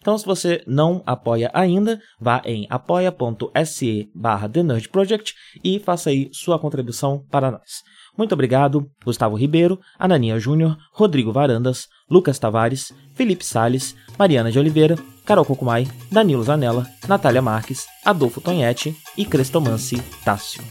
[0.00, 4.50] Então, se você não apoia ainda, vá em apoia.se barra
[4.90, 7.82] Project e faça aí sua contribuição para nós.
[8.16, 14.96] Muito obrigado, Gustavo Ribeiro, Ananinha Júnior, Rodrigo Varandas, Lucas Tavares, Felipe Sales, Mariana de Oliveira,
[15.24, 20.62] Carol Cocumai, Danilo Zanella, Natália Marques, Adolfo Tonhete e Crestomance Tássio.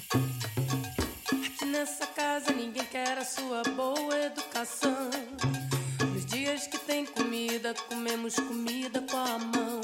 [1.65, 4.98] Nessa casa ninguém quer a sua boa educação.
[8.09, 9.81] Comemos comida com a mão.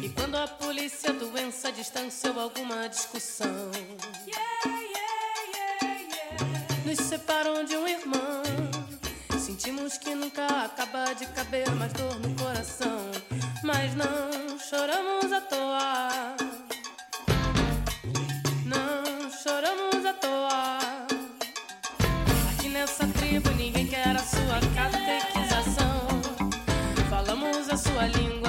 [0.00, 3.70] E quando a polícia, doença, distância ou alguma discussão
[4.28, 5.90] yeah, yeah,
[6.22, 8.42] yeah, nos separam de um irmão.
[9.40, 13.10] Sentimos que nunca acaba de caber mais dor no coração.
[13.64, 16.36] Mas não choramos à toa.
[18.64, 20.78] Não choramos à toa.
[22.52, 25.35] Aqui nessa tribo ninguém quer a sua catequização.
[28.14, 28.45] lengua.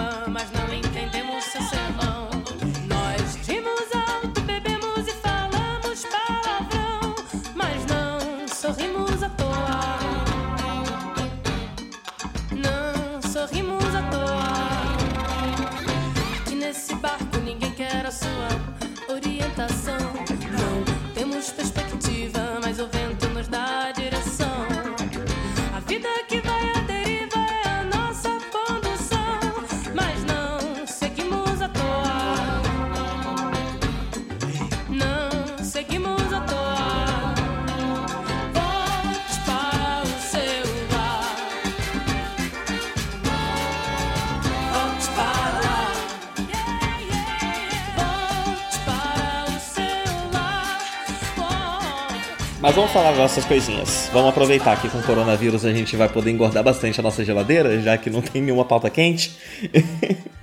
[52.77, 54.07] Vamos falar dessas coisinhas.
[54.13, 57.81] Vamos aproveitar que com o coronavírus a gente vai poder engordar bastante a nossa geladeira,
[57.81, 59.35] já que não tem nenhuma pauta quente.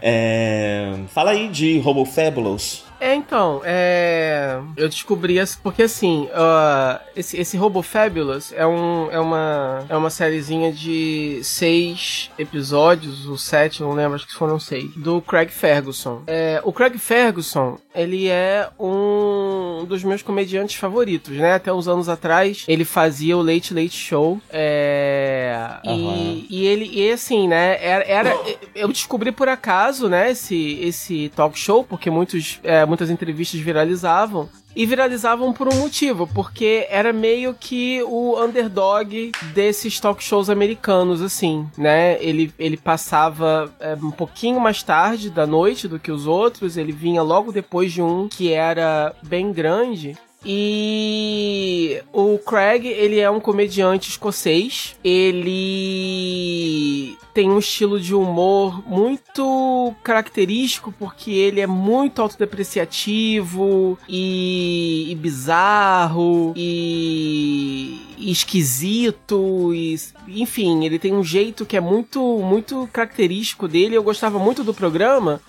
[0.00, 2.84] É, Fala aí de Robo Fabulous.
[3.00, 4.60] É, então, é...
[4.76, 9.96] eu descobri essa porque assim, uh, esse, esse Robo Fabulous é, um, é, uma, é
[9.96, 15.50] uma sériezinha de seis episódios, ou sete, não lembro, acho que foram seis, do Craig
[15.50, 16.22] Ferguson.
[16.26, 21.54] É, o Craig Ferguson, ele é um dos meus comediantes favoritos, né?
[21.54, 25.56] Até uns anos atrás, ele fazia o Late Late Show, é...
[25.86, 25.94] Aham.
[25.94, 28.36] e, e ele, e assim, né, era, era-
[28.74, 34.48] eu descobri por acaso, né, esse, esse talk show, porque muitos, é, muitas entrevistas viralizavam.
[34.74, 41.20] E viralizavam por um motivo, porque era meio que o underdog desses talk shows americanos,
[41.20, 42.22] assim, né?
[42.22, 46.92] Ele, ele passava é, um pouquinho mais tarde da noite do que os outros, ele
[46.92, 50.16] vinha logo depois de um que era bem grande.
[50.44, 54.96] E o Craig, ele é um comediante escocês.
[55.04, 65.14] Ele tem um estilo de humor muito característico porque ele é muito autodepreciativo e, e
[65.14, 69.98] bizarro e, e esquisito e
[70.28, 73.96] enfim, ele tem um jeito que é muito muito característico dele.
[73.96, 75.40] Eu gostava muito do programa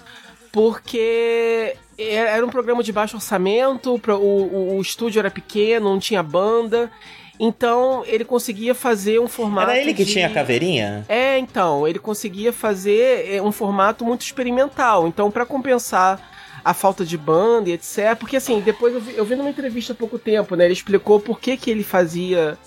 [0.52, 6.22] porque era um programa de baixo orçamento, o, o, o estúdio era pequeno, não tinha
[6.24, 6.92] banda.
[7.40, 9.72] Então ele conseguia fazer um formato.
[9.72, 11.04] Era ele que de- tinha a caveirinha?
[11.09, 15.08] É, então, ele conseguia fazer é, um formato muito experimental.
[15.08, 16.31] Então, pra compensar
[16.64, 18.16] a falta de banda e etc.
[18.18, 20.66] Porque assim, depois eu vi, eu vi numa entrevista há pouco tempo, né?
[20.66, 22.58] Ele explicou por que, que ele fazia.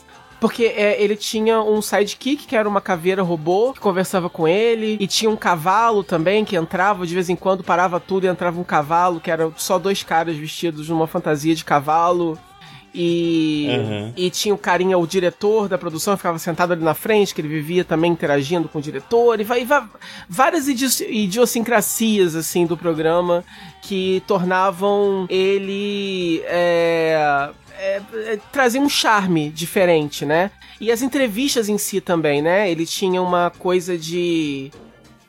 [0.47, 4.97] Porque é, ele tinha um sidekick, que era uma caveira robô, que conversava com ele,
[5.01, 8.61] e tinha um cavalo também, que entrava, de vez em quando parava tudo e entrava
[8.61, 12.39] um cavalo, que era só dois caras vestidos numa fantasia de cavalo.
[12.99, 14.13] E, Uhum.
[14.17, 17.49] e tinha o carinha, o diretor da produção, ficava sentado ali na frente, que ele
[17.49, 19.85] vivia também interagindo com o diretor, e vai, vai-
[20.27, 23.45] várias idi- idiosincrasias, assim, do programa
[23.83, 26.41] que tornavam ele.
[26.47, 30.51] É, é, é, trazia um charme diferente, né?
[30.81, 32.71] E as entrevistas em si também, né?
[32.71, 34.71] Ele tinha uma coisa de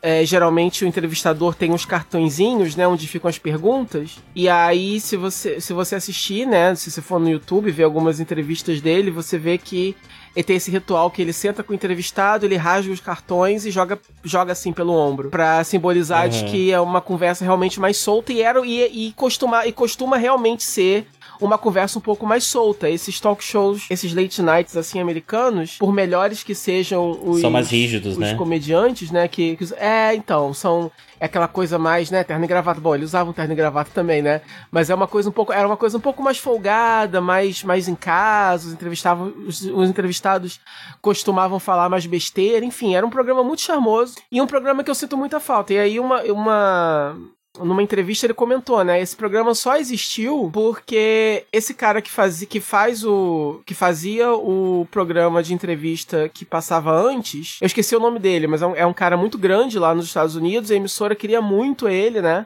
[0.01, 4.17] é, geralmente o entrevistador tem uns cartõezinhos, né, onde ficam as perguntas.
[4.35, 8.19] E aí, se você, se você assistir, né, se você for no YouTube ver algumas
[8.19, 9.95] entrevistas dele, você vê que
[10.35, 13.71] ele tem esse ritual que ele senta com o entrevistado, ele rasga os cartões e
[13.71, 15.31] joga, joga assim pelo ombro.
[15.31, 16.29] Pra simbolizar uhum.
[16.29, 20.15] de que é uma conversa realmente mais solta e era e, e, costuma, e costuma
[20.15, 21.07] realmente ser
[21.39, 22.89] uma conversa um pouco mais solta.
[22.89, 27.69] Esses talk shows, esses late nights assim americanos, por melhores que sejam os são mais
[27.69, 28.35] rígidos, os né?
[28.35, 32.79] comediantes, né, que, que, é, então, são é aquela coisa mais, né, terno e gravata.
[32.79, 34.41] Bom, eles usavam terno e gravata também, né?
[34.71, 37.87] Mas é uma coisa um pouco, era uma coisa um pouco mais folgada, mais mais
[37.87, 40.59] em casa, os entrevistavam os, os entrevistados
[41.01, 44.95] costumavam falar mais besteira, enfim, era um programa muito charmoso e um programa que eu
[44.95, 45.73] sinto muita falta.
[45.73, 47.17] E aí uma uma
[47.59, 49.01] numa entrevista ele comentou, né?
[49.01, 53.61] Esse programa só existiu porque esse cara que, faz, que faz o.
[53.65, 57.57] que fazia o programa de entrevista que passava antes.
[57.61, 60.05] Eu esqueci o nome dele, mas é um, é um cara muito grande lá nos
[60.05, 60.71] Estados Unidos.
[60.71, 62.45] A emissora queria muito ele, né?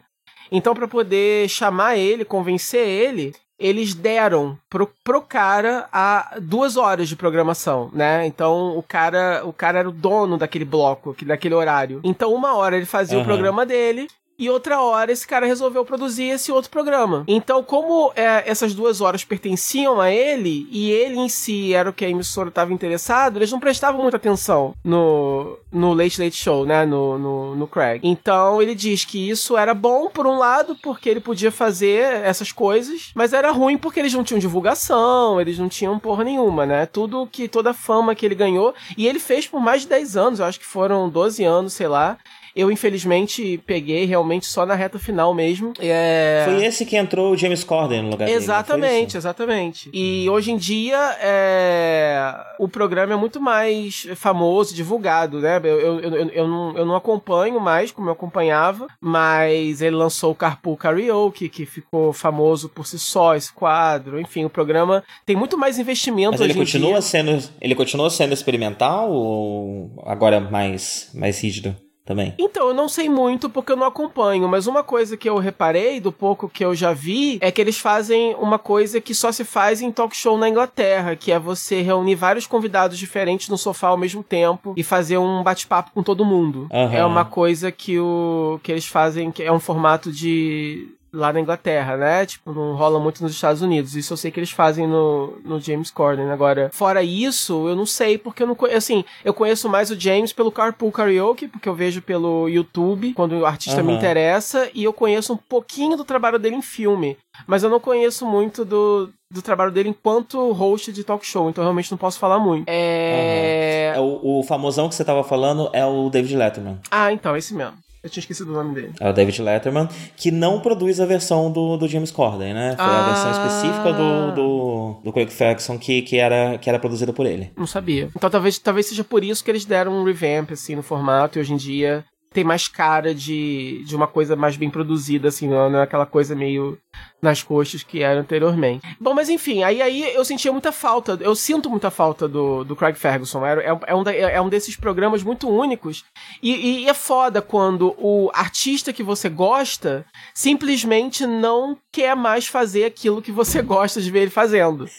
[0.52, 7.08] Então, para poder chamar ele, convencer ele, eles deram pro, pro cara a duas horas
[7.08, 8.25] de programação, né?
[8.25, 12.02] Então o cara, o cara era o dono daquele bloco, daquele horário.
[12.04, 13.24] Então uma hora ele fazia uhum.
[13.24, 14.08] o programa dele
[14.41, 17.23] e outra hora esse cara resolveu produzir esse outro programa.
[17.27, 21.93] Então, como é, essas duas horas pertenciam a ele e ele em si era o
[21.93, 26.65] que a emissora estava interessado, eles não prestavam muita atenção no, no Late Late Show,
[26.65, 26.88] né?
[26.88, 28.01] No, no, no Craig.
[28.03, 32.51] Então, ele diz que isso era bom, por um lado, porque ele podia fazer essas
[32.51, 36.88] coisas, mas era ruim porque eles não tinham divulgação, eles não tinham porra nenhuma, né?
[36.88, 40.17] Tudo que, toda a fama que ele ganhou, e ele fez por mais de 10
[40.17, 42.17] anos, eu acho que foram 12 anos, sei lá.
[42.56, 45.74] Eu, infelizmente, peguei realmente só na reta final mesmo.
[45.80, 46.44] É...
[46.45, 49.89] Foi esse que entrou o James Corden no lugar Exatamente, dele, exatamente.
[49.94, 52.33] E hoje em dia, é...
[52.59, 55.59] o programa é muito mais famoso, divulgado, né?
[55.63, 60.31] Eu, eu, eu, eu, não, eu não acompanho mais como eu acompanhava, mas ele lançou
[60.31, 64.19] o Carpool Karaoke, que ficou famoso por si só, esse quadro.
[64.19, 69.12] Enfim, o programa tem muito mais investimento mas ele continua sendo Ele continua sendo experimental
[69.12, 71.75] ou agora mais, mais rígido?
[72.12, 72.34] Também?
[72.38, 76.00] Então, eu não sei muito porque eu não acompanho, mas uma coisa que eu reparei
[76.00, 79.46] do pouco que eu já vi é que eles fazem uma coisa que só se
[79.46, 83.88] faz em talk show na Inglaterra, que é você reunir vários convidados diferentes no sofá
[83.88, 86.68] ao mesmo tempo e fazer um bate-papo com todo mundo.
[86.72, 86.94] Uhum.
[86.94, 91.40] É uma coisa que o que eles fazem, que é um formato de lá na
[91.40, 92.25] Inglaterra, né?
[92.25, 93.96] Tipo, não rola muito nos Estados Unidos.
[93.96, 96.31] Isso eu sei que eles fazem no, no James Corden.
[96.31, 98.78] Agora, fora isso, eu não sei, porque eu não conheço.
[98.78, 103.34] Assim, eu conheço mais o James pelo Carpool Karaoke, porque eu vejo pelo YouTube, quando
[103.34, 103.88] o artista uhum.
[103.88, 107.18] me interessa, e eu conheço um pouquinho do trabalho dele em filme.
[107.48, 111.63] Mas eu não conheço muito do, do trabalho dele enquanto host de talk show, então
[111.63, 112.66] realmente não posso falar muito.
[112.68, 113.94] É.
[113.98, 114.19] Uhum.
[114.24, 116.80] o, o famosão que você tava falando é o David Letterman.
[116.90, 117.78] Ah, então, esse mesmo.
[118.03, 118.94] Eu tinha esquecido o nome dele.
[119.00, 119.88] É o David Letterman,
[120.18, 122.75] que não produz a versão do, do James Corden, né?
[122.75, 123.06] Foi ah.
[123.06, 127.27] a versão específica do, do, do Craig Ferguson que, que, era, que era produzida por
[127.27, 127.51] ele.
[127.56, 128.09] Não sabia.
[128.15, 131.42] Então talvez, talvez seja por isso que eles deram um revamp, assim, no formato, e
[131.42, 132.03] hoje em dia
[132.33, 136.33] tem mais cara de, de uma coisa mais bem produzida, assim, não é aquela coisa
[136.33, 136.77] meio
[137.21, 138.85] nas coxas que era anteriormente.
[138.99, 142.75] Bom, mas enfim, aí, aí eu sentia muita falta, eu sinto muita falta do, do
[142.75, 143.45] Craig Ferguson.
[143.45, 146.03] É, é, é, um, é um desses programas muito únicos.
[146.41, 152.85] E, e é foda quando o artista que você gosta simplesmente não quer mais fazer
[152.85, 154.89] aquilo que você gosta de ver ele fazendo.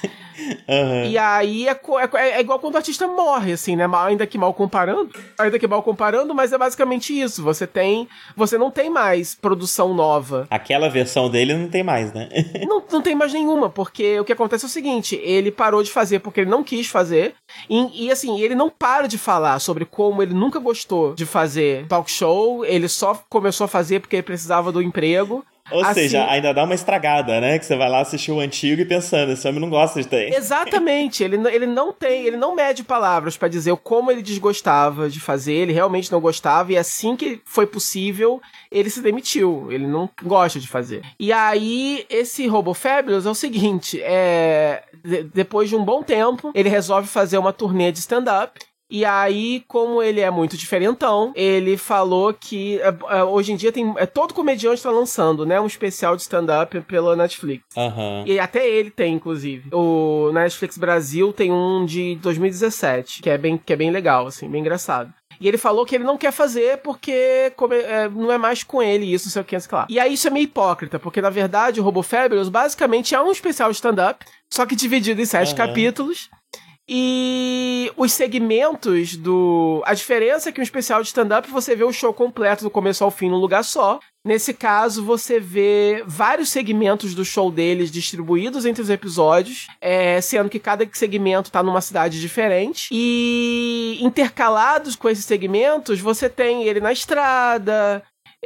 [0.68, 1.04] Uhum.
[1.04, 3.88] E aí é, é, é, igual quando o artista morre, assim, né?
[4.04, 5.10] Ainda que mal comparando.
[5.38, 7.42] Ainda que mal comparando, mas é basicamente isso.
[7.42, 8.08] Você tem.
[8.36, 10.46] Você não tem mais produção nova.
[10.50, 12.28] Aquela versão dele não tem mais, né?
[12.66, 15.90] não, não tem mais nenhuma, porque o que acontece é o seguinte: ele parou de
[15.90, 17.34] fazer porque ele não quis fazer.
[17.68, 21.86] E, e assim, ele não para de falar sobre como ele nunca gostou de fazer
[21.86, 22.64] talk show.
[22.64, 25.44] Ele só começou a fazer porque ele precisava do emprego.
[25.72, 27.58] Ou assim, seja, ainda dá uma estragada, né?
[27.58, 30.32] Que você vai lá assistir o antigo e pensando, esse homem não gosta de ter.
[30.34, 31.22] Exatamente.
[31.24, 35.54] ele, ele não tem, ele não mede palavras para dizer como ele desgostava de fazer,
[35.54, 39.70] ele realmente não gostava, e assim que foi possível, ele se demitiu.
[39.70, 41.02] Ele não gosta de fazer.
[41.18, 44.82] E aí, esse Robo Fabulous é o seguinte: é.
[45.34, 48.60] depois de um bom tempo, ele resolve fazer uma turnê de stand-up.
[48.92, 53.72] E aí, como ele é muito diferentão, ele falou que é, é, hoje em dia
[53.72, 53.90] tem.
[53.96, 55.58] É, todo comediante está lançando, né?
[55.58, 57.64] Um especial de stand-up pela Netflix.
[57.74, 58.24] Uhum.
[58.26, 59.70] E até ele tem, inclusive.
[59.72, 64.46] O Netflix Brasil tem um de 2017, que é bem, que é bem legal, assim,
[64.46, 65.10] bem engraçado.
[65.40, 69.10] E ele falou que ele não quer fazer porque é, não é mais com ele
[69.10, 69.86] isso, sei o que, sei lá.
[69.88, 73.32] E aí isso é meio hipócrita, porque na verdade o Robo Fabulous basicamente é um
[73.32, 74.22] especial de stand-up,
[74.52, 75.56] só que dividido em sete uhum.
[75.56, 76.28] capítulos
[76.88, 79.82] E os segmentos do.
[79.84, 83.04] A diferença é que um especial de stand-up você vê o show completo do começo
[83.04, 84.00] ao fim num lugar só.
[84.24, 90.48] Nesse caso, você vê vários segmentos do show deles distribuídos entre os episódios, é, sendo
[90.48, 92.88] que cada segmento está numa cidade diferente.
[92.92, 98.02] E intercalados com esses segmentos, você tem ele na estrada,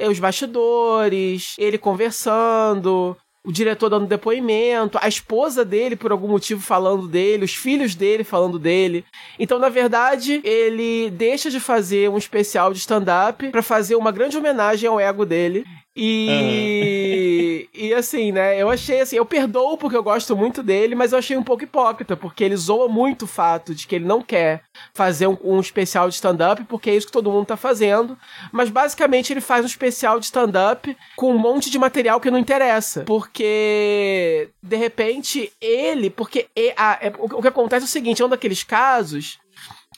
[0.08, 3.16] os bastidores, ele conversando,
[3.46, 8.24] o diretor dando depoimento, a esposa dele por algum motivo falando dele, os filhos dele
[8.24, 9.04] falando dele.
[9.38, 14.36] Então, na verdade, ele deixa de fazer um especial de stand-up para fazer uma grande
[14.36, 15.64] homenagem ao ego dele
[15.98, 17.86] e, uhum.
[17.86, 18.60] e assim, né?
[18.60, 21.64] Eu achei assim, eu perdoo porque eu gosto muito dele, mas eu achei um pouco
[21.64, 24.62] hipócrita, porque ele zoa muito o fato de que ele não quer
[24.92, 28.18] fazer um, um especial de stand-up, porque é isso que todo mundo tá fazendo.
[28.52, 32.38] Mas basicamente ele faz um especial de stand-up com um monte de material que não
[32.38, 33.02] interessa.
[33.04, 36.10] Porque, de repente, ele.
[36.10, 39.38] Porque a, é, o que acontece é o seguinte: é um daqueles casos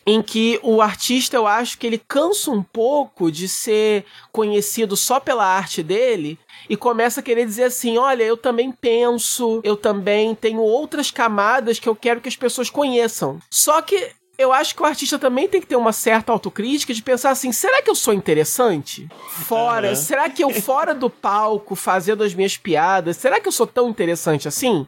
[0.09, 5.21] em que o artista, eu acho que ele cansa um pouco de ser conhecido só
[5.21, 10.35] pela arte dele e começa a querer dizer assim: olha, eu também penso, eu também
[10.35, 13.39] tenho outras camadas que eu quero que as pessoas conheçam.
[13.51, 17.03] Só que eu acho que o artista também tem que ter uma certa autocrítica de
[17.03, 19.07] pensar assim: será que eu sou interessante?
[19.29, 19.95] Fora, uhum.
[19.95, 23.91] será que eu fora do palco fazendo as minhas piadas, será que eu sou tão
[23.91, 24.87] interessante assim?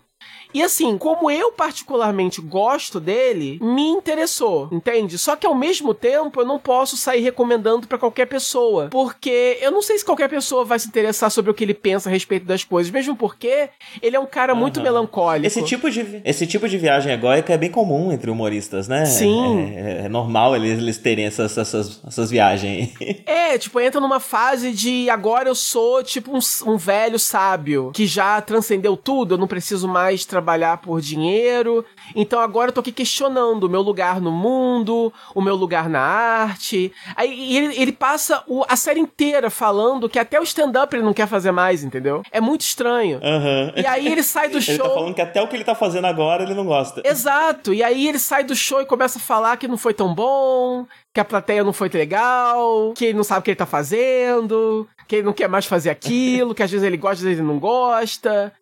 [0.52, 5.16] E assim, como eu particularmente gosto dele, me interessou, entende?
[5.16, 9.70] Só que ao mesmo tempo eu não posso sair recomendando para qualquer pessoa, porque eu
[9.70, 12.46] não sei se qualquer pessoa vai se interessar sobre o que ele pensa a respeito
[12.46, 13.68] das coisas, mesmo porque
[14.02, 14.58] ele é um cara uhum.
[14.58, 15.46] muito melancólico.
[15.46, 19.04] Esse tipo de esse tipo de viagem egóica é bem comum entre humoristas, né?
[19.06, 19.72] Sim.
[19.76, 22.92] É, é, é normal eles, eles terem essas, essas, essas viagens.
[23.24, 28.06] é, tipo, entra numa fase de agora eu sou tipo um, um velho sábio que
[28.06, 31.84] já transcendeu tudo, eu não preciso mais trabalhar trabalhar por dinheiro.
[32.14, 36.00] Então agora eu tô aqui questionando o meu lugar no mundo, o meu lugar na
[36.00, 36.92] arte.
[37.16, 41.14] Aí ele, ele passa o, a série inteira falando que até o stand-up ele não
[41.14, 42.22] quer fazer mais, entendeu?
[42.30, 43.18] É muito estranho.
[43.18, 43.72] Uhum.
[43.76, 44.70] E aí ele sai do show.
[44.80, 47.02] Ele tá falando que até o que ele tá fazendo agora ele não gosta.
[47.04, 47.74] Exato.
[47.74, 50.86] E aí ele sai do show e começa a falar que não foi tão bom,
[51.12, 54.88] que a plateia não foi legal, que ele não sabe o que ele tá fazendo,
[55.08, 57.48] que ele não quer mais fazer aquilo, que às vezes ele gosta, às vezes ele
[57.48, 58.52] não gosta.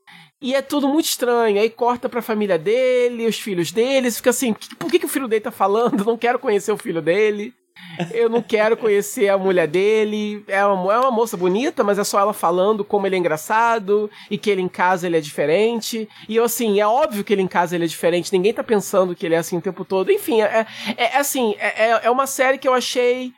[0.40, 1.60] E é tudo muito estranho.
[1.60, 4.16] Aí corta pra família dele, os filhos deles.
[4.16, 6.04] Fica assim: por que, que o filho dele tá falando?
[6.04, 7.52] Não quero conhecer o filho dele.
[8.12, 10.44] Eu não quero conhecer a mulher dele.
[10.46, 14.10] É uma, é uma moça bonita, mas é só ela falando como ele é engraçado
[14.30, 16.08] e que ele em casa ele é diferente.
[16.28, 18.32] E eu, assim, é óbvio que ele em casa ele é diferente.
[18.32, 20.12] Ninguém tá pensando que ele é assim o tempo todo.
[20.12, 20.66] Enfim, é,
[20.96, 23.32] é, é assim, é, é uma série que eu achei.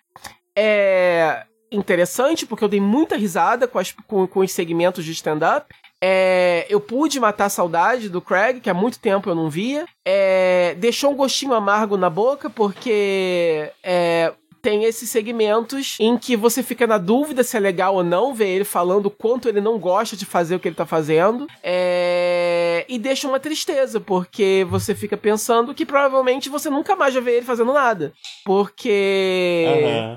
[0.56, 5.72] É, interessante, porque eu dei muita risada com, as, com, com os segmentos de stand-up.
[6.02, 9.86] É, eu pude matar a saudade do Craig, que há muito tempo eu não via.
[10.04, 16.62] É, deixou um gostinho amargo na boca, porque é, tem esses segmentos em que você
[16.62, 20.16] fica na dúvida se é legal ou não ver ele falando quanto ele não gosta
[20.16, 21.46] de fazer o que ele tá fazendo.
[21.62, 22.84] É...
[22.88, 27.36] E deixa uma tristeza, porque você fica pensando que provavelmente você nunca mais vai ver
[27.36, 28.12] ele fazendo nada.
[28.44, 29.66] Porque.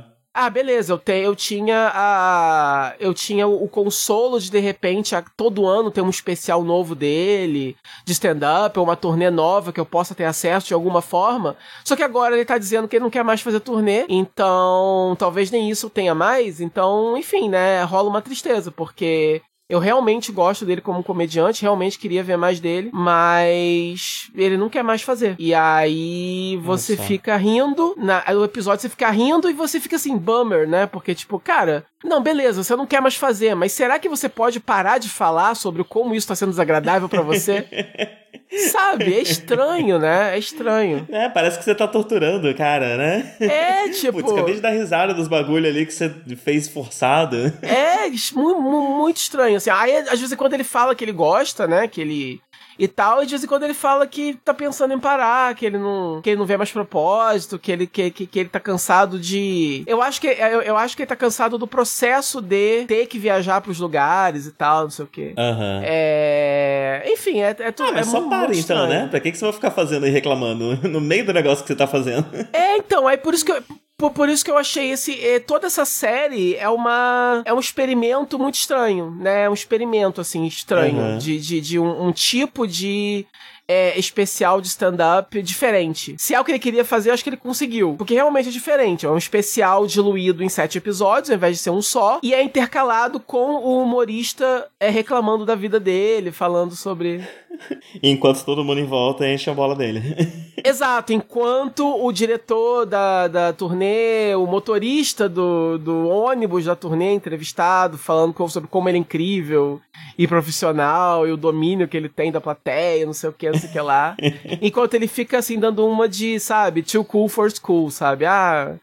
[0.08, 2.96] Uhum ah, beleza, eu, te, eu tinha a.
[3.00, 7.78] Eu tinha o, consolo de de repente, a, todo ano ter um especial novo dele,
[8.04, 11.56] de stand-up, ou uma turnê nova que eu possa ter acesso de alguma forma.
[11.86, 15.52] Só que agora ele tá dizendo que ele não quer mais fazer turnê, então talvez
[15.52, 16.60] nem isso tenha mais.
[16.60, 17.84] Então, enfim, né?
[17.84, 22.90] Rola uma tristeza, porque eu realmente gosto dele como comediante, realmente queria ver mais dele,
[22.94, 25.36] mas ele não quer mais fazer.
[25.40, 27.08] E aí você Nossa.
[27.08, 30.86] fica rindo, na, no episódio você fica rindo e você fica assim, bummer, né?
[30.86, 34.60] Porque, tipo, cara, não, beleza, você não quer mais fazer, mas será que você pode
[34.60, 37.68] parar de falar sobre como isso tá sendo desagradável para você?
[38.72, 39.14] Sabe?
[39.16, 40.36] É estranho, né?
[40.36, 41.08] É estranho.
[41.10, 43.36] É, parece que você tá torturando cara, né?
[43.40, 44.20] É, tipo.
[44.20, 47.52] Putz, acabei de dar risada dos bagulho ali que você fez forçado.
[47.62, 49.58] É, muito, muito estranho.
[49.58, 51.88] Assim, aí, às vezes, quando ele fala que ele gosta, né?
[51.88, 52.42] Que ele
[52.78, 55.66] e tal, e de vez em quando ele fala que tá pensando em parar, que
[55.66, 58.60] ele não, que ele não vê mais propósito, que ele, que, que, que ele tá
[58.60, 59.84] cansado de.
[59.86, 63.20] Eu acho que eu, eu, acho que ele tá cansado do processo de ter que
[63.20, 65.34] viajar pros lugares e tal, não sei o quê.
[65.38, 65.82] Uhum.
[65.84, 67.04] É.
[67.08, 67.90] Enfim, é, é tudo.
[67.90, 69.08] Ah, mas é só para então, né?
[69.08, 71.76] Pra que, que você vai ficar fazendo aí reclamando no meio do negócio que você
[71.76, 72.26] tá fazendo?
[72.52, 73.64] É, então, é por isso que eu,
[73.98, 75.14] por, por isso que eu achei esse.
[75.24, 77.42] Eh, toda essa série é uma.
[77.46, 79.44] É um experimento muito estranho, né?
[79.44, 80.98] É um experimento, assim, estranho.
[80.98, 81.18] Uhum.
[81.18, 83.26] De, de, de um, um tipo de.
[83.66, 86.16] É, especial de stand-up diferente.
[86.20, 87.96] Se é o que ele queria fazer, acho que ele conseguiu.
[87.98, 89.06] Porque realmente é diferente.
[89.06, 92.20] É um especial diluído em sete episódios, ao invés de ser um só.
[92.22, 97.26] E é intercalado com o humorista é, reclamando da vida dele, falando sobre
[98.02, 100.02] Enquanto todo mundo em volta enche a bola dele.
[100.64, 107.98] Exato, enquanto o diretor da, da turnê, o motorista do, do ônibus da turnê entrevistado,
[107.98, 109.82] falando sobre como ele é incrível
[110.18, 113.60] e profissional e o domínio que ele tem da plateia, não sei o que, não
[113.60, 114.16] sei o que lá.
[114.62, 118.26] enquanto ele fica assim, dando uma de, sabe, too cool for school, sabe?
[118.26, 118.76] Ah,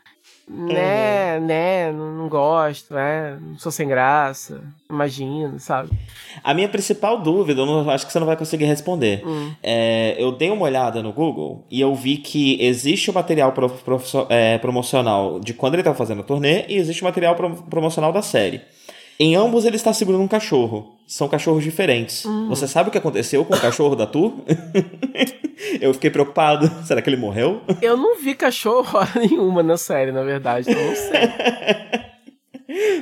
[0.50, 1.46] né, uhum.
[1.46, 5.90] né, não, não gosto, né, não sou sem graça, imagino, sabe?
[6.42, 9.22] A minha principal dúvida, eu não, acho que você não vai conseguir responder.
[9.24, 9.52] Hum.
[9.62, 13.70] É, eu dei uma olhada no Google e eu vi que existe o material pro,
[13.70, 17.54] pro, é, promocional de quando ele estava fazendo a turnê e existe o material pro,
[17.62, 18.60] promocional da série.
[19.22, 20.96] Em ambos ele está segurando um cachorro.
[21.06, 22.24] São cachorros diferentes.
[22.24, 22.48] Hum.
[22.48, 24.32] Você sabe o que aconteceu com o cachorro da Tu?
[25.78, 26.70] eu fiquei preocupado.
[26.86, 27.60] Será que ele morreu?
[27.82, 30.70] Eu não vi cachorro nenhuma na série, na verdade.
[30.70, 31.20] Então não sei.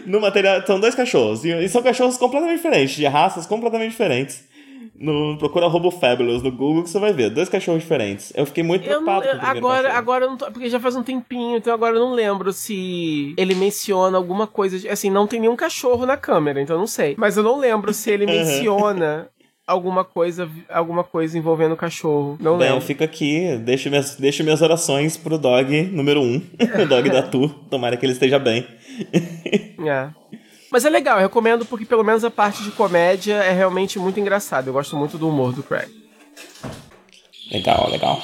[0.06, 1.44] no material, são dois cachorros.
[1.44, 4.42] E são cachorros completamente diferentes, de raças completamente diferentes.
[5.00, 7.30] No, procura Robo Fabulous no Google que você vai ver.
[7.30, 8.32] Dois cachorros diferentes.
[8.34, 9.98] Eu fiquei muito preocupado eu, com o Agora, cachorro.
[9.98, 13.34] agora eu não tô, porque já faz um tempinho, então agora eu não lembro se
[13.36, 14.78] ele menciona alguma coisa.
[14.78, 17.14] De, assim, não tem nenhum cachorro na câmera, então eu não sei.
[17.16, 19.28] Mas eu não lembro se ele menciona
[19.66, 22.36] alguma coisa, alguma coisa envolvendo o cachorro.
[22.40, 22.84] Não Bem, lembro.
[22.84, 26.40] fica aqui, deixo minhas, deixo minhas orações pro dog número um,
[26.82, 27.48] o dog da Tu.
[27.70, 28.66] Tomara que ele esteja bem.
[29.86, 30.08] é.
[30.70, 34.20] Mas é legal, eu recomendo porque pelo menos a parte de comédia é realmente muito
[34.20, 34.68] engraçada.
[34.68, 35.88] Eu gosto muito do humor do Craig.
[37.50, 38.20] Legal, legal.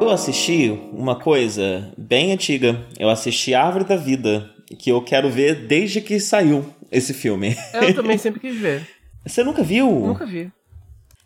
[0.00, 2.86] Eu assisti uma coisa bem antiga.
[2.98, 7.56] Eu assisti Árvore da Vida, que eu quero ver desde que saiu esse filme.
[7.74, 8.86] Eu também sempre quis ver.
[9.26, 9.88] Você nunca viu?
[9.88, 10.52] Nunca vi.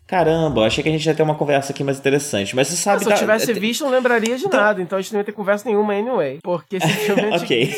[0.07, 2.55] Caramba, achei que a gente ia ter uma conversa aqui mais interessante.
[2.55, 3.03] Mas você sabe.
[3.03, 3.59] se eu tivesse da...
[3.59, 4.59] visto, não lembraria de então...
[4.59, 4.81] nada.
[4.81, 6.39] Então a gente não ia ter conversa nenhuma anyway.
[6.41, 7.73] Porque esse filme é Ok.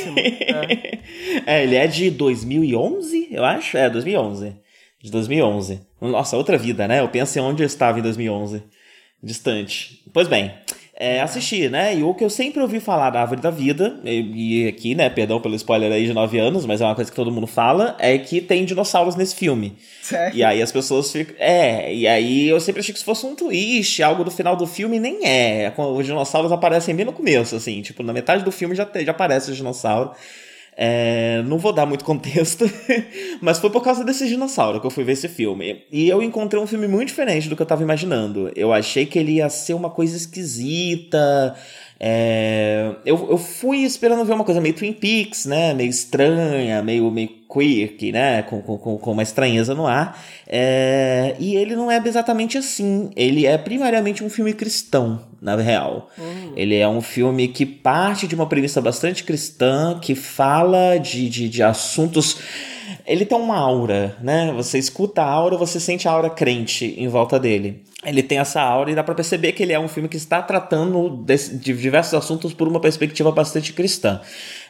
[0.45, 0.99] É.
[1.57, 3.75] é, ele é de 2011, eu acho.
[3.75, 4.55] É, 2011.
[5.01, 5.81] De 2011.
[5.99, 6.99] Nossa, outra vida, né?
[6.99, 8.61] Eu penso em onde eu estava em 2011.
[9.23, 10.03] Distante.
[10.13, 10.53] Pois bem
[10.99, 11.95] é, assistir, né?
[11.95, 15.09] E o que eu sempre ouvi falar da Árvore da Vida, e, e, aqui, né,
[15.09, 17.95] perdão pelo spoiler aí de 9 anos, mas é uma coisa que todo mundo fala,
[17.97, 19.77] é que tem dinossauros nesse filme.
[20.01, 20.37] Sério?
[20.37, 21.33] E aí as pessoas ficam.
[21.39, 24.67] É, e aí eu sempre achei que se fosse um twist, algo do final do
[24.67, 25.73] filme, nem é.
[25.77, 29.51] Os dinossauros aparecem bem no começo, assim, tipo, na metade do filme já, já aparece
[29.51, 30.11] o dinossauro.
[30.81, 32.63] É, não vou dar muito contexto,
[33.41, 35.83] mas foi por causa desse dinossauro que eu fui ver esse filme.
[35.91, 38.49] E eu encontrei um filme muito diferente do que eu estava imaginando.
[38.55, 41.53] Eu achei que ele ia ser uma coisa esquisita.
[42.01, 45.73] É, eu, eu fui esperando ver uma coisa meio Twin Peaks, né?
[45.73, 48.41] Meio estranha, meio, meio quirky, né?
[48.43, 50.23] Com, com, com uma estranheza no ar.
[50.47, 53.09] É, e ele não é exatamente assim.
[53.15, 56.09] Ele é primariamente um filme cristão, na real.
[56.17, 56.53] Uhum.
[56.55, 61.49] Ele é um filme que parte de uma premissa bastante cristã, que fala de, de,
[61.49, 62.37] de assuntos
[63.05, 64.51] ele tem uma aura, né?
[64.55, 67.83] Você escuta a aura, você sente a aura crente em volta dele.
[68.05, 70.41] Ele tem essa aura e dá para perceber que ele é um filme que está
[70.41, 74.21] tratando de diversos assuntos por uma perspectiva bastante cristã.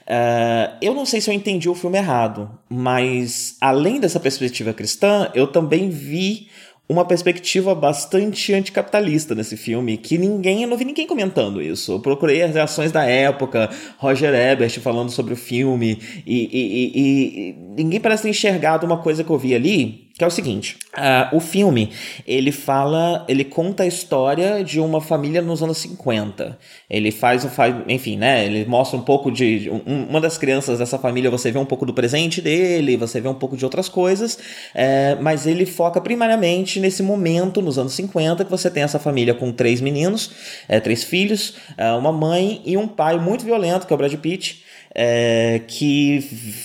[0.02, 5.30] Uh, eu não sei se eu entendi o filme errado, mas além dessa perspectiva cristã,
[5.36, 6.48] eu também vi
[6.90, 11.92] uma perspectiva bastante anticapitalista nesse filme, que ninguém, eu não vi ninguém comentando isso.
[11.92, 17.50] Eu procurei as reações da época, Roger Ebert falando sobre o filme, e, e, e,
[17.50, 20.78] e ninguém parece ter enxergado uma coisa que eu vi ali, que é o seguinte,
[20.98, 21.94] uh, o filme,
[22.28, 26.60] ele fala, ele conta a história de uma família nos anos 50.
[26.90, 31.00] Ele faz, faz enfim, né, ele mostra um pouco de, um, uma das crianças dessa
[31.00, 34.38] família, você vê um pouco do presente dele, você vê um pouco de outras coisas,
[34.76, 39.34] é, mas ele foca primariamente nesse momento, nos anos 50, que você tem essa família
[39.34, 40.32] com três meninos,
[40.68, 44.14] é, três filhos, é, uma mãe e um pai muito violento, que é o Brad
[44.16, 46.20] Pitt, é, que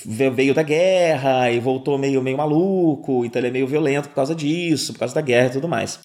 [0.06, 4.34] veio da guerra e voltou meio, meio maluco, então ele é meio violento por causa
[4.34, 6.00] disso, por causa da guerra e tudo mais.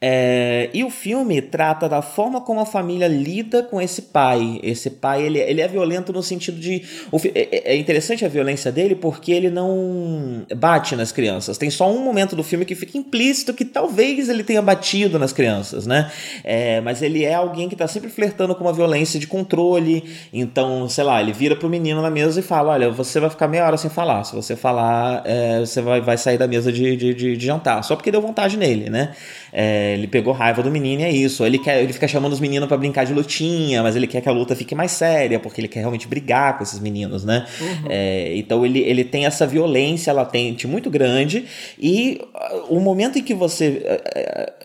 [0.00, 4.60] É, e o filme trata da forma como a família lida com esse pai.
[4.62, 6.84] Esse pai, ele, ele é violento no sentido de.
[7.10, 11.58] O, é, é, é, interessante a violência dele porque ele não bate nas crianças.
[11.58, 15.32] Tem só um momento do filme que fica implícito que talvez ele tenha batido nas
[15.32, 16.12] crianças, né?
[16.44, 20.04] É, mas ele é alguém que tá sempre flertando com uma violência de controle.
[20.32, 23.48] Então, sei lá, ele vira pro menino na mesa e fala: Olha, você vai ficar
[23.48, 24.22] meia hora sem falar.
[24.22, 27.82] Se você falar, é, você vai, vai sair da mesa de, de, de, de jantar.
[27.82, 29.12] Só porque deu vontade nele, né?
[29.52, 31.44] É, ele pegou raiva do menino e é isso.
[31.44, 34.28] Ele, quer, ele fica chamando os meninos para brincar de lutinha, mas ele quer que
[34.28, 37.46] a luta fique mais séria, porque ele quer realmente brigar com esses meninos, né?
[37.60, 37.86] Uhum.
[37.88, 41.46] É, então ele, ele tem essa violência latente muito grande
[41.78, 43.82] e uh, o momento em que você,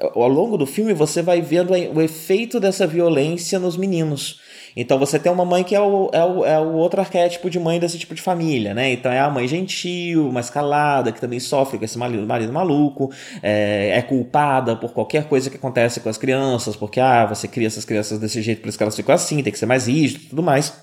[0.02, 4.43] uh, uh, ao longo do filme, você vai vendo o efeito dessa violência nos meninos.
[4.76, 7.60] Então você tem uma mãe que é o, é, o, é o outro arquétipo de
[7.60, 8.92] mãe desse tipo de família, né?
[8.92, 13.12] Então é a mãe gentil, mais calada, que também sofre com esse marido, marido maluco,
[13.42, 17.68] é, é, culpada por qualquer coisa que acontece com as crianças, porque ah, você cria
[17.68, 20.24] essas crianças desse jeito, por isso que elas ficam assim, tem que ser mais rígido
[20.24, 20.74] e tudo mais.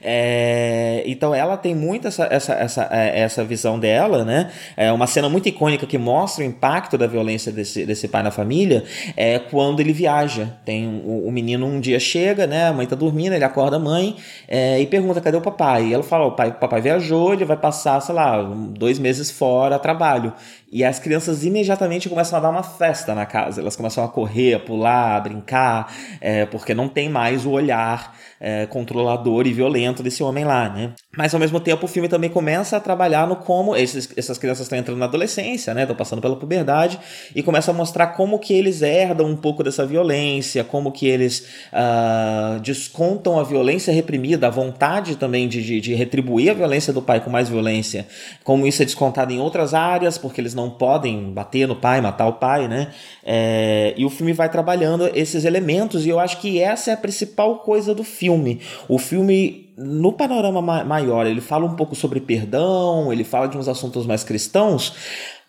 [0.00, 4.50] É, então ela tem muito essa, essa, essa, é, essa visão dela, né?
[4.76, 8.30] É uma cena muito icônica que mostra o impacto da violência desse, desse pai na
[8.30, 8.84] família
[9.16, 10.56] é quando ele viaja.
[10.64, 12.68] Tem o, o menino um dia chega, né?
[12.68, 15.86] A mãe tá dormindo, ele acorda a mãe é, e pergunta cadê o papai.
[15.86, 19.30] E ela fala: o pai, o papai viajou, ele vai passar, sei lá, dois meses
[19.30, 20.32] fora trabalho.
[20.70, 23.60] E as crianças imediatamente começam a dar uma festa na casa.
[23.60, 28.14] Elas começam a correr, a pular, a brincar, é, porque não tem mais o olhar
[28.40, 30.92] é, controlador e violento desse homem lá, né?
[31.16, 34.66] Mas ao mesmo tempo o filme também começa a trabalhar no como esses, essas crianças
[34.66, 35.82] estão entrando na adolescência, né?
[35.82, 37.00] Estão passando pela puberdade
[37.34, 41.48] e começa a mostrar como que eles herdam um pouco dessa violência, como que eles
[41.72, 47.02] uh, descontam a violência reprimida, a vontade também de, de, de retribuir a violência do
[47.02, 48.06] pai com mais violência,
[48.44, 52.26] como isso é descontado em outras áreas, porque eles não podem bater no pai, matar
[52.26, 52.92] o pai, né?
[53.24, 56.96] É, e o filme vai trabalhando esses elementos e eu acho que essa é a
[56.96, 58.60] principal coisa do filme.
[58.88, 63.68] O filme, no panorama maior, ele fala um pouco sobre perdão, ele fala de uns
[63.68, 64.92] assuntos mais cristãos,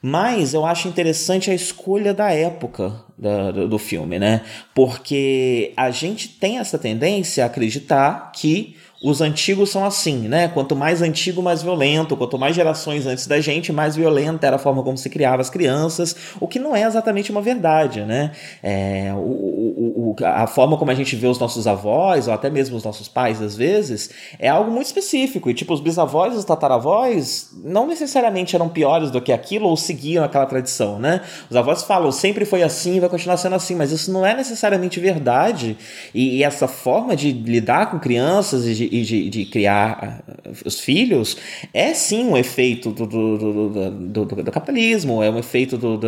[0.01, 4.41] mas eu acho interessante a escolha da época do, do filme, né?
[4.73, 10.49] Porque a gente tem essa tendência a acreditar que os antigos são assim, né?
[10.49, 12.17] Quanto mais antigo, mais violento.
[12.17, 15.49] Quanto mais gerações antes da gente, mais violenta era a forma como se criava as
[15.49, 18.31] crianças, o que não é exatamente uma verdade, né?
[18.61, 22.49] É, o, o, o, a forma como a gente vê os nossos avós, ou até
[22.49, 25.49] mesmo os nossos pais, às vezes, é algo muito específico.
[25.49, 29.77] E, tipo, os bisavós e os tataravós não necessariamente eram piores do que aquilo ou
[29.77, 31.21] seguiam aquela tradição, né?
[31.49, 34.35] Os avós falam, sempre foi assim e vai continuar sendo assim, mas isso não é
[34.35, 35.77] necessariamente verdade.
[36.13, 40.49] E, e essa forma de lidar com crianças e de e de, de criar ah,
[40.65, 41.37] os filhos
[41.73, 46.07] é sim um efeito do, do, do, do, do capitalismo, é um efeito do, do,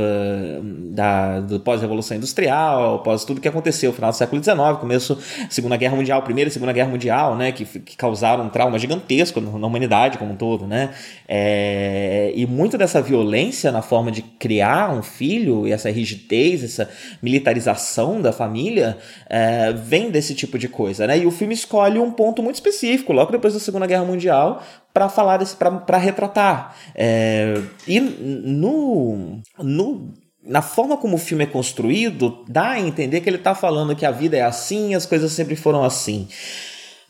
[0.92, 5.50] da, do pós-revolução industrial, pós tudo que aconteceu no final do século XIX, começo da
[5.50, 9.40] Segunda Guerra Mundial, Primeira e Segunda Guerra Mundial, né, que, que causaram um trauma gigantesco
[9.40, 10.90] na humanidade como um todo, né,
[11.28, 16.90] é, e muito dessa violência na forma de criar um filho e essa rigidez, essa
[17.22, 18.98] militarização da família
[19.30, 22.71] é, vem desse tipo de coisa, né, e o filme escolhe um ponto muito específico
[22.72, 26.76] específico, logo depois da Segunda Guerra Mundial, para falar desse, para retratar.
[26.96, 30.10] É, e no, no
[30.44, 34.06] na forma como o filme é construído, dá a entender que ele está falando que
[34.06, 36.28] a vida é assim, as coisas sempre foram assim.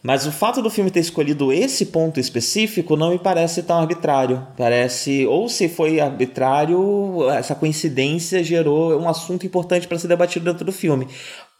[0.03, 4.45] Mas o fato do filme ter escolhido esse ponto específico não me parece tão arbitrário.
[4.57, 10.65] Parece, ou se foi arbitrário, essa coincidência gerou um assunto importante para ser debatido dentro
[10.65, 11.07] do filme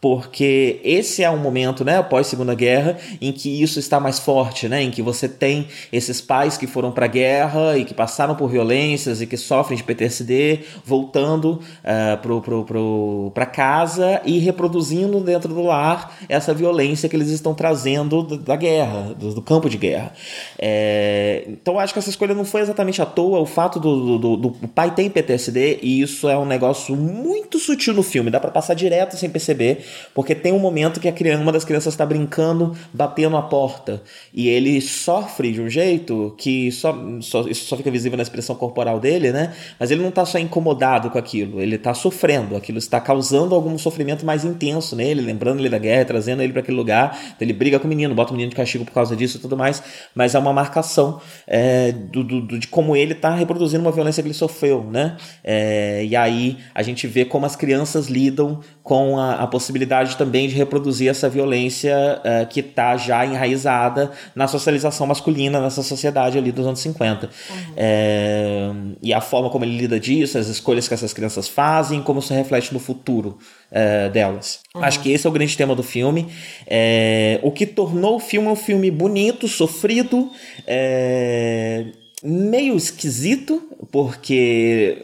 [0.02, 4.68] porque esse é um momento, né, após Segunda Guerra, em que isso está mais forte,
[4.68, 8.34] né, em que você tem esses pais que foram para a guerra e que passaram
[8.34, 15.62] por violências e que sofrem de PTSD, voltando uh, para casa e reproduzindo dentro do
[15.62, 20.12] lar essa violência que eles estão trazendo da guerra, do, do campo de guerra.
[20.58, 24.36] É, então acho que essa escolha não foi exatamente à toa, o fato do, do,
[24.36, 28.40] do, do pai ter PTSD, e isso é um negócio muito sutil no filme, dá
[28.40, 31.94] para passar direto sem perceber, porque tem um momento que a criança, uma das crianças
[31.94, 34.02] está brincando, batendo a porta.
[34.32, 38.54] E ele sofre de um jeito que só, só, isso só fica visível na expressão
[38.54, 39.52] corporal dele, né?
[39.78, 42.56] Mas ele não está só incomodado com aquilo, ele está sofrendo.
[42.56, 46.62] Aquilo está causando algum sofrimento mais intenso nele, lembrando ele da guerra, trazendo ele para
[46.62, 47.18] aquele lugar.
[47.34, 49.40] Então ele briga com o menino, bota o menino de castigo por causa disso e
[49.40, 49.82] tudo mais.
[50.14, 54.28] Mas é uma marcação é, do, do, de como ele está reproduzindo uma violência que
[54.28, 55.16] ele sofreu, né?
[55.44, 59.81] É, e aí a gente vê como as crianças lidam com a, a possibilidade
[60.16, 66.38] também de reproduzir essa violência uh, que está já enraizada na socialização masculina nessa sociedade
[66.38, 67.26] ali dos anos 50.
[67.26, 67.56] Uhum.
[67.76, 68.70] É,
[69.02, 72.32] e a forma como ele lida disso, as escolhas que essas crianças fazem, como isso
[72.32, 73.38] reflete no futuro
[73.70, 74.60] uh, delas.
[74.74, 74.84] Uhum.
[74.84, 76.28] Acho que esse é o grande tema do filme.
[76.66, 80.30] É, o que tornou o filme um filme bonito, sofrido,
[80.66, 81.86] é,
[82.22, 84.98] meio esquisito, porque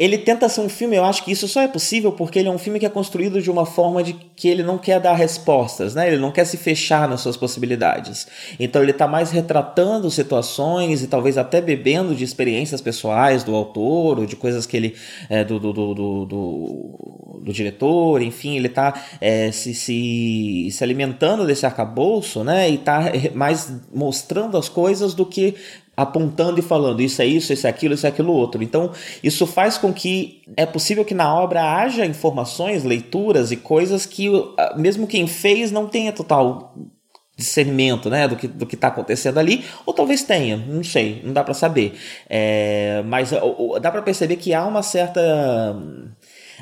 [0.00, 2.50] ele tenta ser um filme, eu acho que isso só é possível porque ele é
[2.50, 5.94] um filme que é construído de uma forma de que ele não quer dar respostas,
[5.94, 6.08] né?
[6.08, 8.26] Ele não quer se fechar nas suas possibilidades.
[8.58, 14.20] Então ele está mais retratando situações e talvez até bebendo de experiências pessoais do autor
[14.20, 14.96] ou de coisas que ele
[15.28, 21.46] é, do, do, do, do, do, diretor, enfim, ele está é, se, se, se alimentando
[21.46, 22.70] desse arcabouço, né?
[22.70, 25.56] E está mais mostrando as coisas do que
[26.02, 28.62] apontando e falando isso é isso, isso é aquilo, isso é aquilo outro.
[28.62, 28.90] Então,
[29.22, 34.28] isso faz com que é possível que na obra haja informações, leituras e coisas que
[34.76, 36.74] mesmo quem fez não tenha total
[37.36, 41.42] discernimento, né, do que do está acontecendo ali, ou talvez tenha, não sei, não dá
[41.42, 41.94] para saber.
[42.28, 43.30] É, mas
[43.80, 45.74] dá para perceber que há uma certa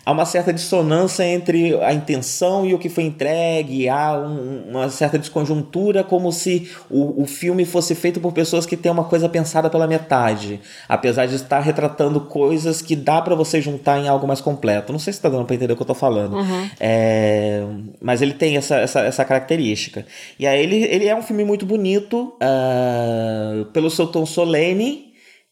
[0.04, 4.88] há uma certa dissonância entre a intenção e o que foi entregue, há um, uma
[4.90, 9.28] certa desconjuntura, como se o, o filme fosse feito por pessoas que têm uma coisa
[9.28, 14.26] pensada pela metade, apesar de estar retratando coisas que dá para você juntar em algo
[14.26, 14.92] mais completo.
[14.92, 16.70] Não sei se está dando para entender o que eu estou falando, uhum.
[16.80, 17.64] é,
[18.00, 20.06] mas ele tem essa, essa, essa, característica.
[20.38, 25.07] E aí ele, ele é um filme muito bonito, uh, pelo seu tom solene,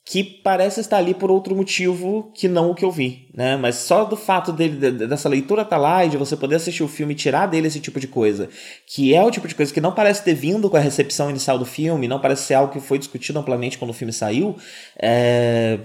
[0.09, 3.57] que parece estar ali por outro motivo que não o que eu vi, né?
[3.57, 6.89] Mas só do fato dele, dessa leitura tá lá e de você poder assistir o
[6.89, 8.49] filme e tirar dele esse tipo de coisa,
[8.87, 11.59] que é o tipo de coisa que não parece ter vindo com a recepção inicial
[11.59, 14.57] do filme, não parece ser algo que foi discutido amplamente quando o filme saiu,
[14.97, 15.81] é,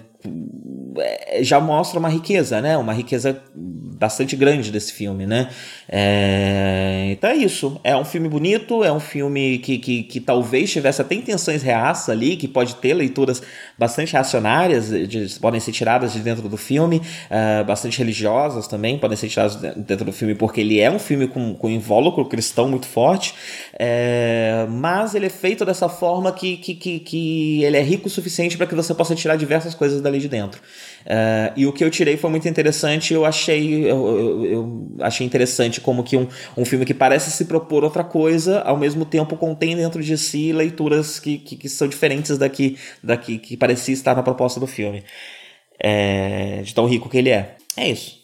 [0.99, 2.77] é, já mostra uma riqueza, né?
[2.77, 5.49] Uma riqueza bastante grande desse filme, né?
[5.93, 7.09] É...
[7.11, 7.79] Então é isso.
[7.83, 12.07] É um filme bonito, é um filme que, que, que talvez tivesse até intenções reaças
[12.07, 13.43] ali, que pode ter leituras
[13.77, 19.17] bastante reacionárias, de, podem ser tiradas de dentro do filme, uh, bastante religiosas também, podem
[19.17, 22.69] ser tiradas de dentro do filme, porque ele é um filme com, com invólucro cristão
[22.69, 23.33] muito forte,
[23.77, 24.65] é...
[24.69, 28.55] mas ele é feito dessa forma que, que, que, que ele é rico o suficiente
[28.55, 30.61] para que você possa tirar diversas coisas dali de dentro.
[31.57, 35.80] E o que eu tirei foi muito interessante, eu achei, eu, eu, eu, achei interessante
[35.81, 39.75] como que um, um filme que parece se propor outra coisa, ao mesmo tempo contém
[39.75, 44.23] dentro de si leituras que, que, que são diferentes daqui, daqui que parecia estar na
[44.23, 45.03] proposta do filme.
[45.83, 47.55] É, de tão rico que ele é.
[47.75, 48.20] É isso.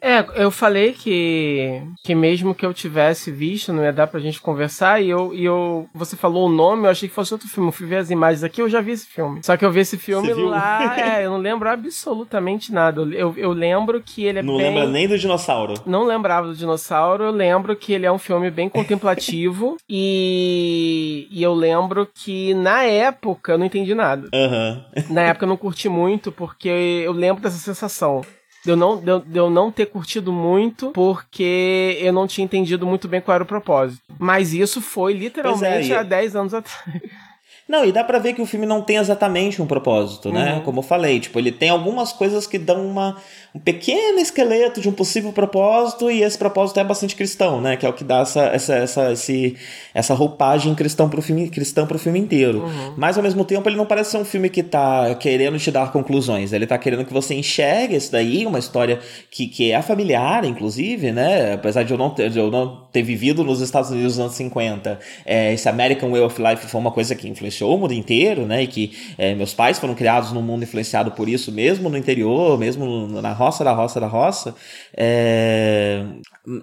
[0.00, 4.40] É, eu falei que, que mesmo que eu tivesse visto, não ia dar pra gente
[4.40, 7.68] conversar, e eu, e eu você falou o nome, eu achei que fosse outro filme.
[7.68, 9.40] Eu fui ver as imagens aqui, eu já vi esse filme.
[9.42, 13.00] Só que eu vi esse filme lá, é, eu não lembro absolutamente nada.
[13.00, 14.74] Eu, eu lembro que ele é não bem...
[14.74, 15.74] lembra nem do dinossauro.
[15.86, 21.42] Não lembrava do dinossauro, eu lembro que ele é um filme bem contemplativo, e, e
[21.42, 24.28] eu lembro que na época eu não entendi nada.
[24.34, 25.14] Uhum.
[25.14, 28.22] Na época eu não curti muito, porque eu lembro dessa sensação
[28.70, 32.86] eu não, de eu, de eu não ter curtido muito porque eu não tinha entendido
[32.86, 34.02] muito bem qual era o propósito.
[34.18, 36.82] Mas isso foi literalmente é, há 10 anos atrás.
[37.66, 40.54] Não, e dá pra ver que o filme não tem exatamente um propósito, né?
[40.54, 40.60] Uhum.
[40.60, 43.16] Como eu falei, tipo, ele tem algumas coisas que dão uma,
[43.54, 47.78] um pequeno esqueleto de um possível propósito, e esse propósito é bastante cristão, né?
[47.78, 49.56] Que é o que dá essa, essa, essa, esse,
[49.94, 52.64] essa roupagem cristão pro filme, cristão pro filme inteiro.
[52.64, 52.94] Uhum.
[52.98, 55.90] Mas ao mesmo tempo ele não parece ser um filme que tá querendo te dar
[55.90, 56.52] conclusões.
[56.52, 59.00] Ele tá querendo que você enxergue isso daí, uma história
[59.30, 61.54] que, que é familiar, inclusive, né?
[61.54, 65.00] Apesar de eu não ter, eu não ter vivido nos Estados Unidos nos anos 50,
[65.24, 68.46] é, esse American Way of Life foi uma coisa que influenciou influenciou o mundo inteiro,
[68.46, 68.62] né?
[68.62, 72.58] E que é, meus pais foram criados num mundo influenciado por isso, mesmo no interior,
[72.58, 74.54] mesmo na roça da roça da roça.
[74.96, 76.04] É,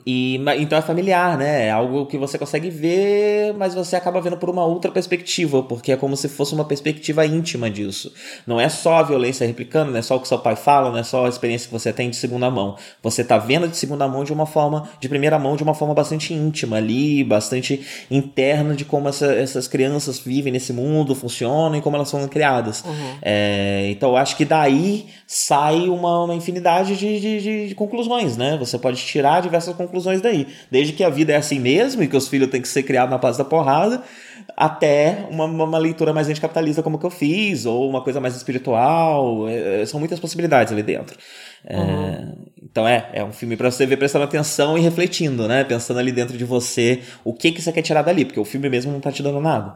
[0.06, 1.68] e, então é familiar, né?
[1.68, 5.92] É algo que você consegue ver, mas você acaba vendo por uma outra perspectiva, porque
[5.92, 8.14] é como se fosse uma perspectiva íntima disso.
[8.46, 11.00] Não é só a violência replicando, não é só o que seu pai fala, não
[11.00, 12.76] é só a experiência que você tem de segunda mão.
[13.02, 15.94] Você tá vendo de segunda mão de uma forma, de primeira mão, de uma forma
[15.94, 20.81] bastante íntima ali, bastante interna de como essa, essas crianças vivem nesse mundo,
[21.16, 22.84] funcionam e como elas são criadas.
[22.84, 23.18] Uhum.
[23.22, 28.58] É, então eu acho que daí sai uma, uma infinidade de, de, de conclusões, né?
[28.58, 30.48] Você pode tirar diversas conclusões daí.
[30.70, 33.12] Desde que a vida é assim mesmo e que os filhos têm que ser criados
[33.12, 34.04] na paz da porrada,
[34.56, 39.48] até uma, uma leitura mais anticapitalista como que eu fiz, ou uma coisa mais espiritual.
[39.48, 41.18] É, é são muitas possibilidades ali dentro.
[41.64, 42.36] É, uhum.
[42.64, 45.64] então é, é um filme para você ver prestando atenção e refletindo, né?
[45.64, 48.68] Pensando ali dentro de você o que, que você quer tirar dali, porque o filme
[48.70, 49.76] mesmo não tá te dando nada.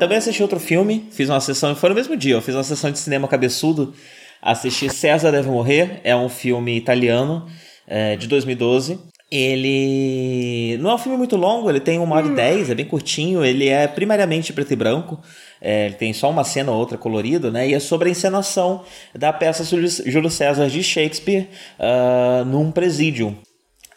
[0.00, 2.90] Também assisti outro filme, fiz uma sessão, foi no mesmo dia, eu fiz uma sessão
[2.90, 3.92] de cinema cabeçudo,
[4.40, 7.46] assisti César Deve Morrer, é um filme italiano
[7.86, 8.98] é, de 2012.
[9.30, 12.86] Ele não é um filme muito longo, ele tem uma hora e dez, é bem
[12.86, 15.20] curtinho, ele é primariamente preto e branco,
[15.60, 17.68] é, ele tem só uma cena ou outra colorida, né?
[17.68, 18.82] E é sobre a encenação
[19.14, 21.46] da peça Júlio César de Shakespeare
[21.78, 23.36] uh, num presídio.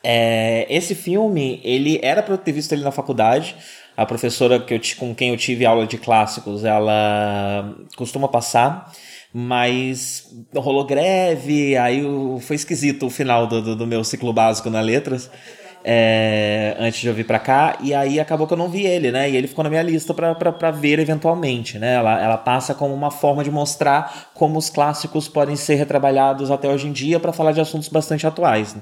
[0.03, 3.55] É, esse filme, ele era para ter visto ele na faculdade,
[3.95, 8.91] a professora que eu, com quem eu tive aula de clássicos, ela costuma passar,
[9.31, 12.03] mas rolou greve, aí
[12.41, 15.29] foi esquisito o final do, do, meu ciclo básico na letras.
[15.85, 19.11] É, antes de eu vir para cá, e aí acabou que eu não vi ele,
[19.11, 19.29] né?
[19.29, 21.95] E ele ficou na minha lista para ver eventualmente, né?
[21.95, 26.69] Ela, ela passa como uma forma de mostrar como os clássicos podem ser retrabalhados até
[26.69, 28.73] hoje em dia para falar de assuntos bastante atuais.
[28.73, 28.81] Né?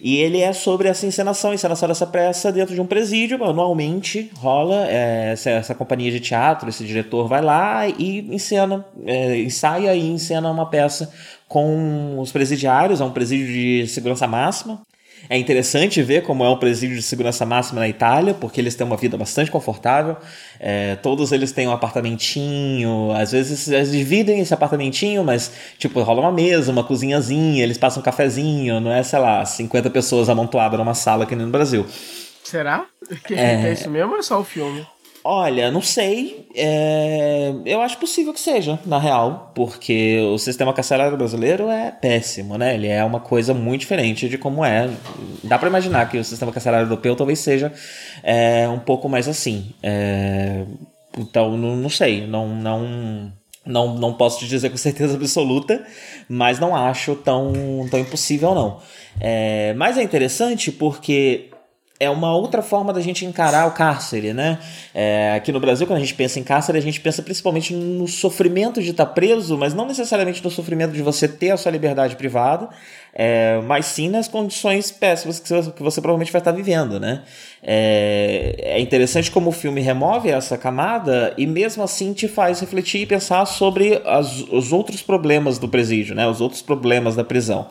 [0.00, 4.86] E ele é sobre essa encenação, encenação dessa peça dentro de um presídio, anualmente rola,
[4.88, 10.08] é, essa, essa, companhia de teatro, esse diretor vai lá e encena, é, ensaia e
[10.08, 11.12] encena uma peça
[11.48, 14.80] com os presidiários, é um presídio de segurança máxima,
[15.28, 18.86] é interessante ver como é um presídio de segurança máxima na Itália, porque eles têm
[18.86, 20.16] uma vida bastante confortável.
[20.58, 26.20] É, todos eles têm um apartamentinho, às vezes eles dividem esse apartamentinho, mas tipo, rola
[26.20, 30.78] uma mesa, uma cozinhazinha, eles passam um cafezinho, não é, sei lá, 50 pessoas amontoadas
[30.78, 31.86] numa sala aqui no Brasil.
[32.42, 32.86] Será?
[33.26, 33.68] Que é...
[33.68, 34.86] é isso mesmo ou é só o filme?
[35.30, 36.48] Olha, não sei.
[36.54, 37.52] É...
[37.66, 42.74] Eu acho possível que seja, na real, porque o sistema carcerário brasileiro é péssimo, né?
[42.74, 44.88] Ele é uma coisa muito diferente de como é.
[45.44, 47.70] Dá para imaginar que o sistema carcerário europeu talvez seja
[48.22, 49.74] é, um pouco mais assim.
[49.82, 50.64] É...
[51.18, 52.26] Então, não, não sei.
[52.26, 53.30] Não, não,
[53.66, 55.86] não, não posso te dizer com certeza absoluta,
[56.26, 57.52] mas não acho tão,
[57.90, 58.80] tão impossível, não.
[59.20, 59.74] É...
[59.74, 61.50] Mas é interessante porque
[62.00, 64.58] é uma outra forma da gente encarar o cárcere, né?
[64.94, 68.06] É, aqui no Brasil, quando a gente pensa em cárcere, a gente pensa principalmente no
[68.06, 72.14] sofrimento de estar preso, mas não necessariamente no sofrimento de você ter a sua liberdade
[72.14, 72.68] privada,
[73.12, 77.22] é, mas sim nas condições péssimas que você, que você provavelmente vai estar vivendo, né?
[77.70, 83.02] É, é, interessante como o filme remove essa camada e mesmo assim te faz refletir
[83.02, 86.26] e pensar sobre as, os outros problemas do presídio, né?
[86.26, 87.66] Os outros problemas da prisão.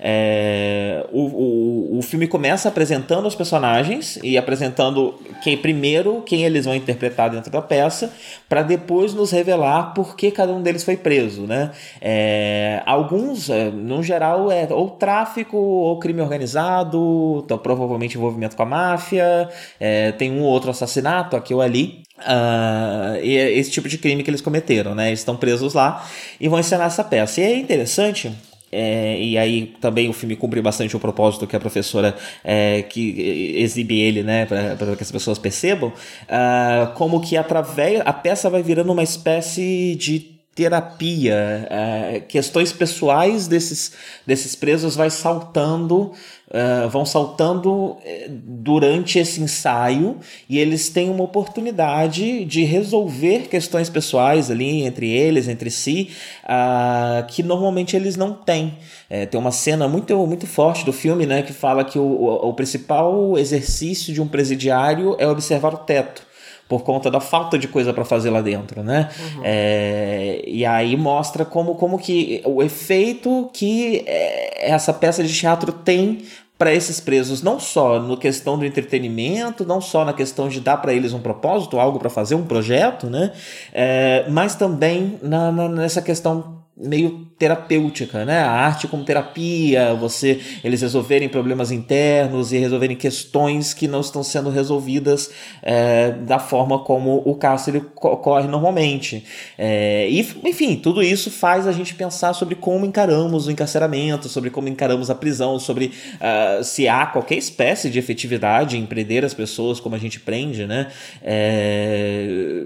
[0.00, 6.64] É, o, o, o filme começa apresentando os personagens e apresentando quem primeiro quem eles
[6.64, 8.10] vão interpretar dentro da peça,
[8.48, 11.72] para depois nos revelar por que cada um deles foi preso, né?
[12.00, 18.62] É, alguns, é, no geral, é ou tráfico ou crime organizado, então provavelmente envolvimento com
[18.62, 19.41] a máfia,
[19.78, 22.02] é, tem um ou outro assassinato aqui ou ali.
[22.18, 25.08] Uh, é esse tipo de crime que eles cometeram, né?
[25.08, 26.06] Eles estão presos lá
[26.40, 27.40] e vão encenar essa peça.
[27.40, 28.32] E é interessante
[28.72, 33.54] é, e aí também o filme cumpre bastante o propósito que a professora é, que
[33.58, 38.62] exibe ele, né, para que as pessoas percebam, uh, como que através a peça vai
[38.62, 43.92] virando uma espécie de terapia, é, questões pessoais desses,
[44.26, 46.12] desses presos vai saltando,
[46.48, 50.18] uh, vão saltando é, durante esse ensaio
[50.50, 56.10] e eles têm uma oportunidade de resolver questões pessoais ali entre eles, entre si,
[56.44, 58.76] uh, que normalmente eles não têm.
[59.08, 62.48] É, tem uma cena muito, muito forte do filme né, que fala que o, o,
[62.50, 66.30] o principal exercício de um presidiário é observar o teto
[66.72, 69.10] por conta da falta de coisa para fazer lá dentro, né?
[69.20, 69.42] Uhum.
[69.44, 75.70] É, e aí mostra como, como que o efeito que é, essa peça de teatro
[75.70, 76.22] tem
[76.56, 80.78] para esses presos, não só no questão do entretenimento, não só na questão de dar
[80.78, 83.32] para eles um propósito, algo para fazer, um projeto, né?
[83.70, 88.40] É, mas também na, na, nessa questão meio terapêutica, né?
[88.40, 94.22] A arte como terapia, você eles resolverem problemas internos e resolverem questões que não estão
[94.22, 95.30] sendo resolvidas
[95.62, 99.24] é, da forma como o cárcere ocorre normalmente.
[99.58, 104.48] É, e, enfim, tudo isso faz a gente pensar sobre como encaramos o encarceramento, sobre
[104.48, 109.34] como encaramos a prisão, sobre uh, se há qualquer espécie de efetividade em prender as
[109.34, 110.88] pessoas como a gente prende, né?
[111.22, 112.64] É,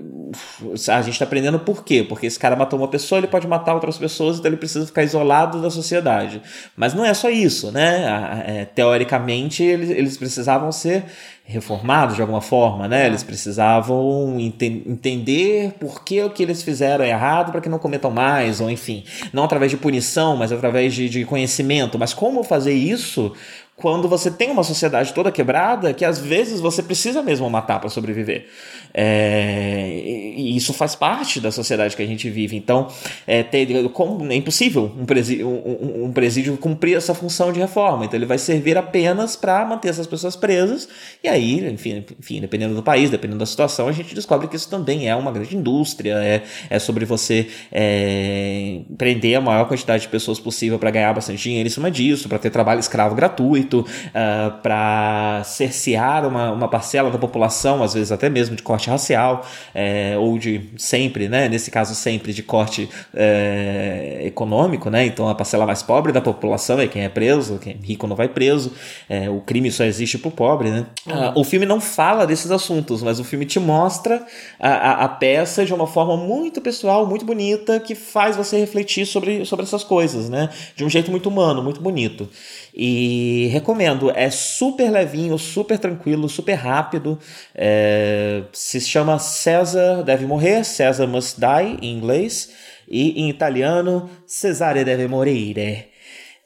[0.88, 2.04] a gente está aprendendo por quê?
[2.08, 5.02] Porque esse cara matou uma pessoa, ele pode matar outras pessoas, então ele precisa ficar
[5.02, 6.42] isolado da sociedade.
[6.76, 8.44] Mas não é só isso, né?
[8.46, 11.04] É, teoricamente, eles, eles precisavam ser
[11.46, 13.04] reformados de alguma forma, né?
[13.04, 13.06] É.
[13.06, 17.78] Eles precisavam ente entender por que o que eles fizeram é errado para que não
[17.78, 21.98] cometam mais, ou enfim, não através de punição, mas através de, de conhecimento.
[21.98, 23.32] Mas como fazer isso
[23.76, 27.90] quando você tem uma sociedade toda quebrada que às vezes você precisa mesmo matar para
[27.90, 28.46] sobreviver?
[28.94, 30.00] É,
[30.34, 32.56] e isso faz parte da sociedade que a gente vive.
[32.56, 32.88] Então,
[33.26, 38.06] é, ter, como, é impossível um presídio, um, um presídio cumprir essa função de reforma.
[38.06, 40.88] Então, ele vai servir apenas para manter essas pessoas presas.
[41.22, 44.68] E aí, enfim, enfim, dependendo do país, dependendo da situação, a gente descobre que isso
[44.68, 46.14] também é uma grande indústria.
[46.14, 51.42] É, é sobre você é, prender a maior quantidade de pessoas possível para ganhar bastante
[51.42, 56.68] dinheiro em cima disso, para ter trabalho escravo gratuito, uh, ah, para cercear uma, uma
[56.68, 61.48] parcela da população, às vezes até mesmo de corte racial, é, ou de sempre, né,
[61.48, 66.80] nesse caso sempre de corte é, econômico, né, então a parcela mais pobre da população
[66.80, 68.72] é quem é preso, quem é rico não vai preso,
[69.08, 70.86] é, o crime só existe pro pobre, né.
[71.06, 74.24] Ah, o filme não fala desses assuntos, mas o filme te mostra
[74.60, 79.06] a, a, a, peça de uma forma muito pessoal, muito bonita, que faz você refletir
[79.06, 82.28] sobre, sobre essas coisas, né, de um jeito muito humano, muito bonito.
[82.74, 87.18] E recomendo, é super levinho, super tranquilo, super rápido.
[87.54, 92.50] É, se chama César Deve Morrer, César Must Die em inglês,
[92.88, 95.88] e em italiano Cesare Deve Morire.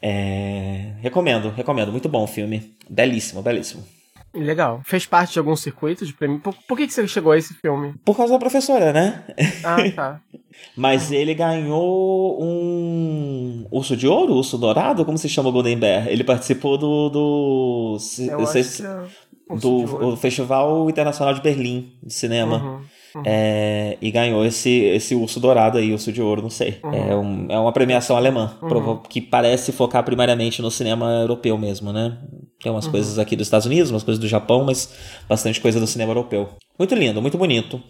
[0.02, 1.92] É, recomendo, recomendo.
[1.92, 2.74] Muito bom o filme.
[2.88, 3.99] Belíssimo, belíssimo.
[4.32, 4.80] Legal.
[4.84, 6.38] Fez parte de algum circuito de prêmio?
[6.38, 7.94] Por, por que, que você chegou a esse filme?
[8.04, 9.24] Por causa da professora, né?
[9.64, 10.20] Ah, tá.
[10.76, 16.08] Mas ele ganhou um urso de ouro, urso dourado, como se chama o Golden Bear?
[16.08, 20.08] Ele participou do do, é do de Ouro.
[20.08, 22.62] o Festival Internacional de Berlim de cinema.
[22.62, 22.80] Uhum.
[23.24, 26.78] É, e ganhou esse, esse urso dourado aí, urso de ouro, não sei.
[26.84, 26.92] Uhum.
[26.94, 31.92] É, um- é uma premiação alemã, prova- que parece focar primariamente no cinema europeu mesmo,
[31.92, 32.18] né?
[32.62, 32.76] Tem Uhum.
[32.76, 34.92] umas coisas aqui dos Estados Unidos, umas coisas do Japão, mas
[35.28, 36.48] bastante coisa do cinema europeu.
[36.78, 37.80] Muito lindo, muito bonito.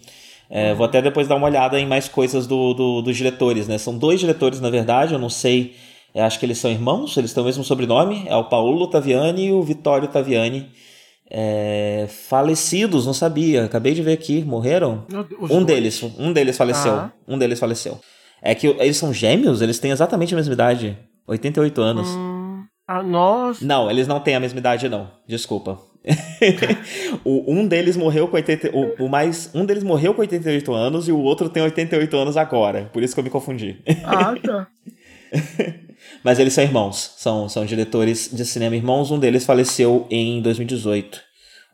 [0.49, 3.79] É, Vou até depois dar uma olhada em mais coisas do, do- dos diretores, né?
[3.79, 5.75] São dois diretores, na verdade, eu não sei.
[6.13, 8.25] eu acho que eles são irmãos, eles têm o mesmo sobrenome.
[8.27, 10.67] É o Paulo Taviani e o Vittorio Taviani.
[11.31, 13.65] É, falecidos, não sabia.
[13.65, 15.07] Acabei de ver aqui, morreram.
[15.41, 15.67] Os Um dois.
[15.67, 16.93] deles, um deles faleceu.
[16.93, 17.13] Ah.
[17.29, 18.01] Um deles faleceu.
[18.43, 20.99] É que eles são gêmeos, eles têm exatamente a mesma idade.
[21.29, 22.09] 88 anos.
[22.09, 23.65] Hum, ah, nossa.
[23.65, 25.09] Não, eles não têm a mesma idade, não.
[25.29, 25.79] Desculpa.
[27.25, 31.07] o, um deles morreu com 80, o, o mais um deles morreu com 88 anos
[31.07, 32.89] e o outro tem 88 anos agora.
[32.93, 33.79] Por isso que eu me confundi.
[34.03, 34.67] Ah, tá.
[36.25, 39.11] Mas eles são irmãos, são, são diretores de cinema irmãos.
[39.11, 41.21] Um deles faleceu em 2018.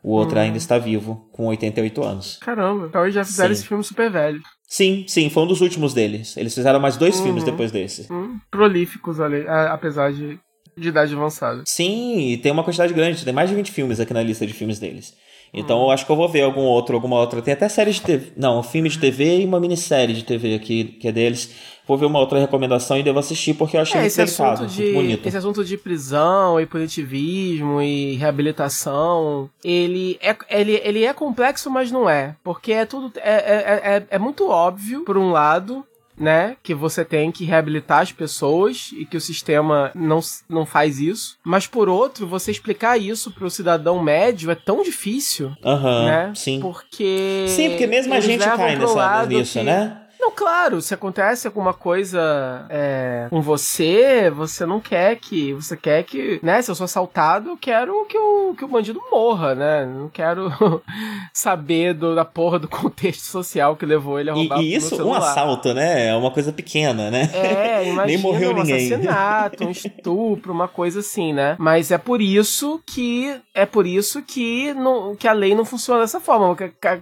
[0.03, 2.37] O outro ainda está vivo, com 88 anos.
[2.39, 3.59] Caramba, então eles já fizeram Sim.
[3.59, 4.39] esse filme super velho.
[4.69, 6.37] Sim, sim, foi um dos últimos deles.
[6.37, 7.23] Eles fizeram mais dois Uhum.
[7.23, 8.11] filmes depois desse.
[8.11, 10.39] Hum, prolíficos ali, apesar de,
[10.77, 11.63] de idade avançada.
[11.65, 14.53] Sim, e tem uma quantidade grande, tem mais de 20 filmes aqui na lista de
[14.53, 15.13] filmes deles.
[15.53, 15.59] Hum.
[15.59, 17.41] Então eu acho que eu vou ver algum outro, alguma outra.
[17.41, 18.31] Tem até série de TV.
[18.35, 21.51] Não, um filme de TV e uma minissérie de TV aqui, que é deles.
[21.87, 24.75] Vou ver uma outra recomendação e devo assistir, porque eu achei É, muito delicado, assunto,
[24.75, 25.25] muito de, bonito.
[25.25, 31.89] esse assunto de prisão e punitivismo e reabilitação, ele é, ele, ele é complexo, mas
[31.91, 32.35] não é.
[32.43, 33.11] Porque é tudo.
[33.17, 35.85] É, é, é, é muito óbvio, por um lado,
[36.19, 36.57] né?
[36.63, 41.37] Que você tem que reabilitar as pessoas e que o sistema não, não faz isso.
[41.43, 46.31] Mas por outro, você explicar isso pro cidadão médio é tão difícil, Aham, né?
[46.35, 46.59] sim.
[46.59, 47.45] Porque.
[47.47, 50.01] Sim, porque mesmo a gente cai nessa, nisso, que- né?
[50.27, 55.53] Não, claro, se acontece alguma coisa é, com você, você não quer que.
[55.53, 56.37] Você quer que.
[56.43, 59.85] Né, se eu sou assaltado, eu quero que o, que o bandido morra, né?
[59.85, 60.51] Não quero
[61.33, 64.77] saber do, da porra do contexto social que levou ele a E, roubar e meu
[64.77, 66.07] isso, um assalto, né?
[66.07, 67.29] É uma coisa pequena, né?
[67.33, 68.75] É, imagina Nem morreu um ninguém.
[68.75, 71.55] assassinato, um estupro, uma coisa assim, né?
[71.57, 76.01] Mas é por isso que é por isso que, não, que a lei não funciona
[76.01, 76.53] dessa forma.
[76.83, 76.99] É,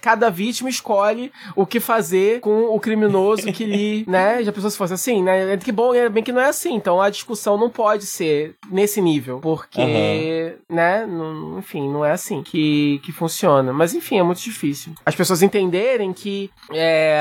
[0.00, 4.42] Cada vítima escolhe o que fazer com o criminoso que lhe, né?
[4.44, 5.56] Já pensou se fosse assim, né?
[5.56, 6.74] Que bom, é bem que não é assim.
[6.74, 11.04] Então a discussão não pode ser nesse nível, porque, né?
[11.06, 13.72] não- enfim, não é assim que, que funciona.
[13.72, 14.92] Mas enfim, é muito difícil.
[15.04, 17.20] As pessoas entenderem que é,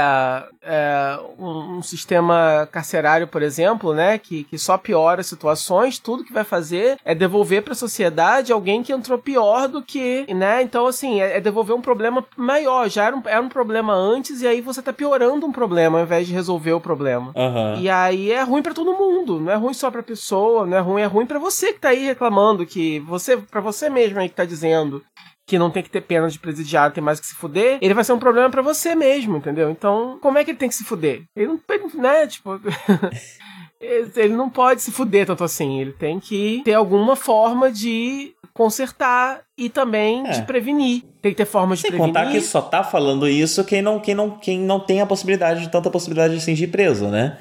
[0.62, 6.34] é, um, um sistema carcerário, por exemplo, né, que, que só piora situações, tudo que
[6.34, 10.62] vai fazer é devolver para a sociedade alguém que entrou pior do que, né?
[10.62, 12.90] Então, assim, é, é devolver um problema maior.
[12.90, 16.04] Já era um, era um problema antes e aí você tá piorando um problema ao
[16.06, 17.32] invés de resolver o problema.
[17.36, 17.80] Aham.
[17.80, 20.80] E aí é ruim pra todo mundo, não é ruim só pra pessoa, não é
[20.80, 24.30] ruim, é ruim pra você que tá aí reclamando, que você, para você mesmo aí
[24.30, 25.04] que tá dizendo
[25.48, 28.04] que não tem que ter pena de presidiário, tem mais que se fuder, ele vai
[28.04, 29.72] ser um problema pra você mesmo, entendeu?
[29.72, 31.24] Então, como é que ele tem que se fuder?
[31.36, 31.60] Ele não,
[31.96, 32.52] né, tipo,
[33.80, 39.42] ele não pode se fuder tanto assim, ele tem que ter alguma forma de consertar
[39.58, 40.32] e também É.
[40.32, 41.04] de prevenir.
[41.22, 42.14] Tem que ter forma de Sem prevenir.
[42.14, 45.62] contar que só tá falando isso quem não, quem não, quem não tem a possibilidade
[45.62, 47.38] de tanta possibilidade de ser preso, né?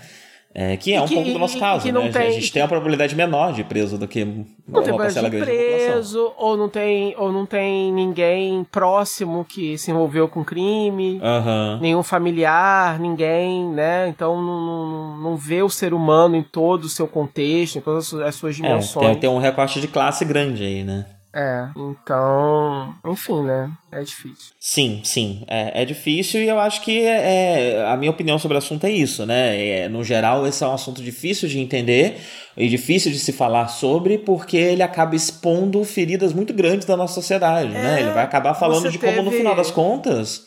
[0.55, 2.11] É, que é E um que- pouco do nosso e- e caso, não né?
[2.11, 5.29] tem- a gente tem uma probabilidade menor de preso do que não tem uma parcela
[5.29, 10.43] de grande preso, ou não tem, ou não tem ninguém próximo que se envolveu com
[10.43, 11.79] crime, Aham.
[11.83, 14.09] nenhum familiar, ninguém, né?
[14.09, 18.05] Então não, não, não vê o ser humano em todo o seu contexto, em todas
[18.05, 19.07] as su- as suas É, dimensões.
[19.07, 21.05] tem, tem um recorte de classe grande aí, né?
[21.35, 23.71] É, então, enfim, né?
[23.93, 24.53] É difícil.
[24.59, 25.45] Sim, sim.
[25.47, 28.85] É, é difícil e eu acho que é, é- a minha opinião sobre o assunto
[28.87, 29.57] é isso, né?
[29.83, 32.17] É, no geral, esse é um assunto difícil de entender
[32.57, 37.15] e difícil de se falar sobre porque ele acaba expondo feridas muito grandes da nossa
[37.15, 38.01] sociedade, né?
[38.01, 40.47] Ele vai acabar falando de como, no final das contas,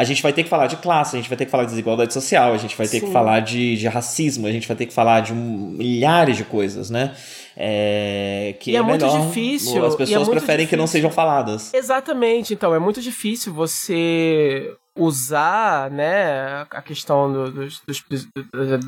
[0.00, 1.70] a gente vai ter que falar de classe, a gente vai ter que falar de
[1.70, 3.12] desigualdade social, a gente vai ter que Sim.
[3.12, 7.14] falar de, de racismo, a gente vai ter que falar de milhares de coisas, né?
[7.56, 11.00] É, que E é muito melhor- difícil, As é pessoas muito preferem que não difícil.
[11.02, 11.74] sejam faladas.
[11.74, 18.28] Exatamente, então é muito difícil você usar, né, a questão do- dos, dos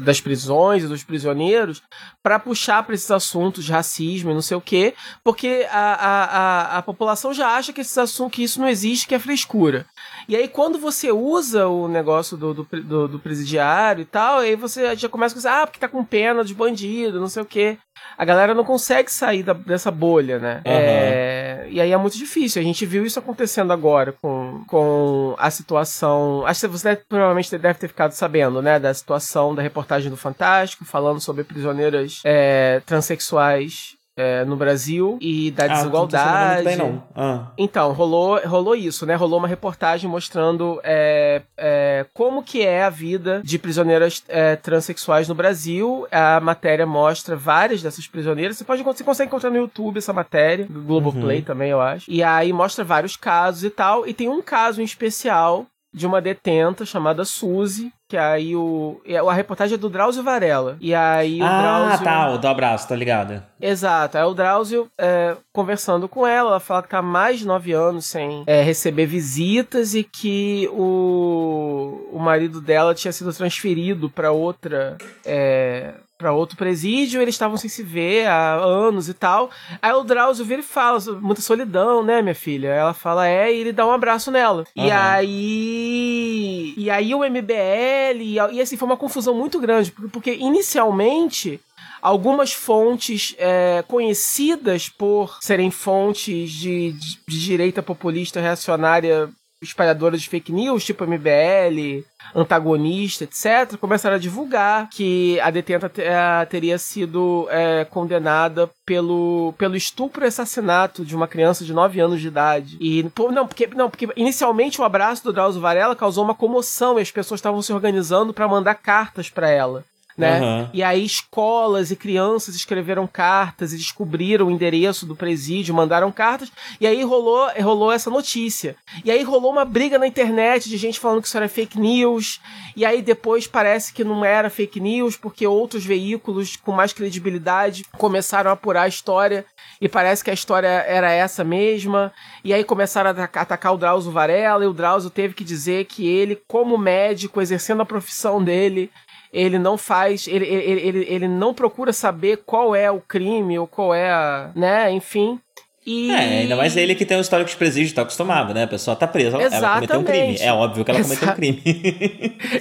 [0.05, 1.81] das prisões e dos prisioneiros
[2.21, 4.93] para puxar para esses assuntos de racismo e não sei o quê,
[5.23, 9.07] porque a, a, a, a população já acha que esses assuntos que isso não existe,
[9.07, 9.87] que é frescura.
[10.31, 14.55] E aí, quando você usa o negócio do, do, do, do presidiário e tal, aí
[14.55, 17.45] você já começa a pensar, ah, porque tá com pena de bandido, não sei o
[17.47, 17.77] quê.
[18.17, 20.63] A galera não consegue sair da, dessa bolha, né?
[20.65, 20.73] Uhum.
[20.73, 22.63] É, e aí é muito difícil.
[22.63, 26.47] A gente viu isso acontecendo agora com, com a situação.
[26.47, 28.79] Acho que você provavelmente deve ter ficado sabendo, né?
[28.79, 35.51] Da situação da reportagem do Fantástico, falando sobre prisioneiras é, transexuais é, no Brasil e
[35.51, 36.57] da ah, desigualdade.
[36.59, 37.03] Não bem, não.
[37.17, 37.47] Ah.
[37.57, 39.15] Então, rolou, rolou isso, né?
[39.15, 45.27] Rolou uma reportagem mostrando é, é, como que é a vida de prisioneiras é, transexuais
[45.27, 46.07] no Brasil.
[46.13, 48.59] A matéria mostra várias dessas prisioneiras.
[48.59, 51.45] Você, pode, você consegue encontrar no YouTube essa matéria, Globoplay uhum.
[51.45, 52.11] também, eu acho.
[52.11, 54.07] E aí mostra vários casos e tal.
[54.07, 59.01] E tem um caso em especial de uma detenta chamada Suzy, que aí o.
[59.05, 60.77] É, a reportagem é do Drauzio Varela.
[60.81, 62.05] E aí o ah, Drauzio.
[62.05, 63.43] tá, o do abraço, tá ligado?
[63.61, 64.17] Exato.
[64.17, 67.73] Aí o Drauzio, é, conversando com ela, ela fala que tá há mais de nove
[67.73, 74.33] anos sem é, receber visitas e que o, o marido dela tinha sido transferido para
[74.33, 74.97] outra.
[75.25, 79.51] É, para outro presídio, eles estavam sem se ver há anos e tal.
[79.81, 82.69] Aí o Drauzio vira e fala, muita solidão, né, minha filha?
[82.69, 84.65] Ela fala, é, e ele dá um abraço nela.
[84.77, 84.85] Uhum.
[84.85, 86.75] E aí.
[86.77, 88.21] E aí o MBL.
[88.21, 91.59] E, e assim, foi uma confusão muito grande, porque, porque inicialmente
[92.03, 99.31] algumas fontes é, conhecidas por serem fontes de, de, de, direita populista reacionária
[99.63, 102.05] espalhadora de fake news, tipo MBL,
[102.35, 109.77] antagonista, etc., começaram a divulgar que a detenta eh, teria sido é, condenada pelo, pelo
[109.77, 112.77] estupro e assassinato de uma criança de 9 anos de idade.
[112.81, 113.03] E
[113.33, 117.11] não, porque não, porque inicialmente o abraço do Drauzio Varela causou uma comoção e as
[117.11, 119.85] pessoas estavam se organizando para mandar cartas para ela
[120.21, 120.41] né?
[120.41, 120.69] Uhum.
[120.73, 126.53] E aí escolas e crianças escreveram cartas e descobriram o endereço do presídio, mandaram cartas,
[126.79, 128.77] e aí rolou, rolou essa notícia.
[129.05, 132.41] E aí rolou uma briga na internet de gente falando que isso era fake news,
[132.77, 137.85] e aí depois parece que não era fake news, porque outros veículos com mais credibilidade
[137.97, 139.47] começaram a apurar a história,
[139.81, 142.13] e parece que a história era essa mesma,
[142.45, 146.07] e aí começaram a atacar o Drauzio Varela, e o Drauzio teve que dizer que
[146.07, 148.91] ele, como médico, exercendo a profissão dele,
[149.33, 153.67] ele não faz, ele, ele, ele, ele não procura saber qual é o crime ou
[153.67, 155.41] qual é a, né, enfim.
[155.87, 156.11] E...
[156.11, 158.65] É, ainda mais ele que tem um histórico de presídio, tá acostumado, né?
[158.65, 160.37] A pessoa tá presa, ela, ela cometeu um crime.
[160.39, 161.09] É óbvio que ela Exa...
[161.09, 161.63] cometeu um crime.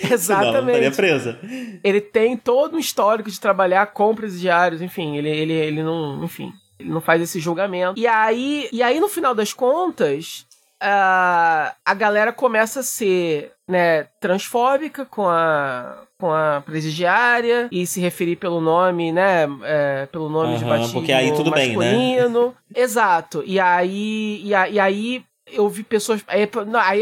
[0.10, 0.18] Exatamente.
[0.24, 1.40] Senão ela não estaria presa.
[1.84, 6.54] Ele tem todo um histórico de trabalhar com presidiários, enfim, ele, ele, ele não, enfim,
[6.80, 8.00] ele não faz esse julgamento.
[8.00, 10.46] E aí, e aí no final das contas,
[10.80, 18.02] a, a galera começa a ser né, transfóbica com a, com a presidiária e se
[18.02, 21.80] referir pelo nome, né, é, pelo nome uhum, de batismo porque aí tudo masculino.
[21.80, 22.54] Bem, né?
[22.76, 23.42] Exato.
[23.46, 26.24] E aí, e, a, e aí eu vi pessoas.
[26.28, 26.42] Aí,
[26.84, 27.02] aí,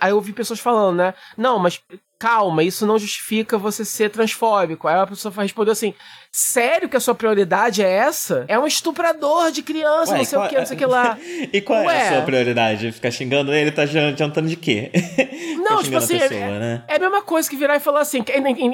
[0.00, 1.14] aí, eu vi pessoas falando, né?
[1.36, 1.82] Não, mas
[2.18, 4.88] calma, isso não justifica você ser transfóbico.
[4.88, 5.92] Aí a pessoa respondeu assim:
[6.38, 8.44] Sério que a sua prioridade é essa?
[8.46, 10.46] É um estuprador de criança, Ué, não sei qual...
[10.46, 11.18] o que, não sei o que lá.
[11.50, 11.96] e qual Ué.
[11.96, 12.92] é a sua prioridade?
[12.92, 14.90] Ficar xingando ele, tá adiantando de quê?
[15.66, 16.84] Não, tipo assim, pessoa, é, né?
[16.86, 18.22] é, a mesma coisa que virar e falar assim,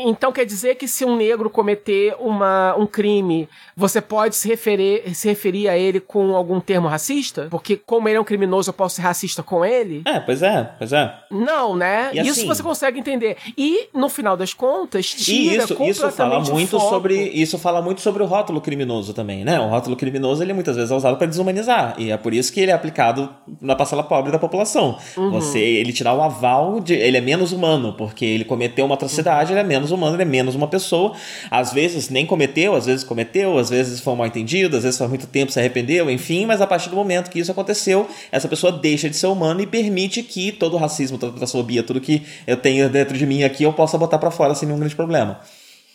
[0.06, 5.14] então quer dizer que se um negro cometer uma, um crime, você pode se referir,
[5.14, 7.48] se referir a ele com algum termo racista?
[7.50, 10.02] Porque como ele é um criminoso, eu posso ser racista com ele?
[10.04, 11.14] É, pois é, pois é.
[11.30, 12.10] Não, né?
[12.12, 13.38] E isso assim, você consegue entender.
[13.56, 18.22] E, no final das contas, tira isso, isso fala muito sobre isso fala muito sobre
[18.22, 19.58] o rótulo criminoso também, né?
[19.60, 22.60] O rótulo criminoso ele muitas vezes é usado para desumanizar e é por isso que
[22.60, 23.28] ele é aplicado
[23.60, 24.98] na parcela pobre da população.
[25.16, 25.30] Uhum.
[25.30, 28.94] Você ele te dá o aval de ele é menos humano porque ele cometeu uma
[28.94, 31.12] atrocidade, ele é menos humano, ele é menos uma pessoa.
[31.50, 35.08] Às vezes nem cometeu, às vezes cometeu, às vezes foi mal entendido, às vezes faz
[35.08, 38.72] muito tempo se arrependeu, enfim, mas a partir do momento que isso aconteceu, essa pessoa
[38.72, 42.22] deixa de ser humana e permite que todo o racismo, toda a transfobia, tudo que
[42.46, 45.40] eu tenho dentro de mim aqui eu possa botar para fora sem nenhum grande problema.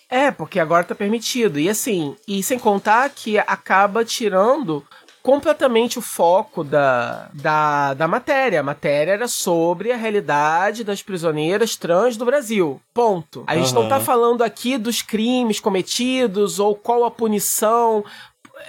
[0.10, 1.60] É, porque agora tá permitido.
[1.60, 4.86] E assim, e sem contar que acaba tirando
[5.28, 8.62] completamente o foco da, da, da matéria.
[8.62, 12.82] A matéria era sobre a realidade das prisioneiras trans do Brasil.
[12.93, 13.43] Ponto.
[13.45, 13.82] A gente uhum.
[13.82, 18.05] não tá falando aqui dos crimes cometidos ou qual a punição.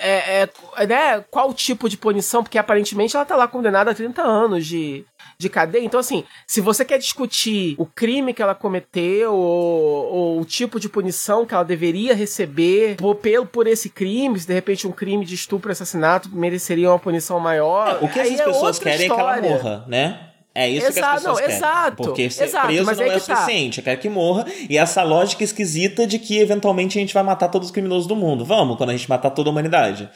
[0.01, 4.20] É, é, né, qual tipo de punição, porque aparentemente ela tá lá condenada a 30
[4.22, 5.05] anos de,
[5.41, 5.84] de cadeia.
[5.84, 10.80] Então, assim, se você quer discutir o crime que ela cometeu ou, ou o tipo
[10.80, 14.93] de punição que ela deveria receber por, pelo, por esse crime, se de repente um
[14.93, 17.99] crime de estupro e assassinato mereceria uma punição maior.
[18.03, 19.39] É, o que essas pessoas é querem história.
[19.39, 20.28] é que ela morra, né?
[20.61, 21.56] É isso que as Exato, pessoas não, querem.
[21.56, 23.36] exato, Porque ser exato, preso não é é, o tá.
[23.36, 23.78] suficiente.
[23.78, 24.44] Eu quero que morra.
[24.68, 28.16] E essa lógica esquisita de que eventualmente a gente vai matar todos os criminosos do
[28.16, 28.44] mundo.
[28.44, 30.11] Vamos, quando a gente matar toda a humanidade.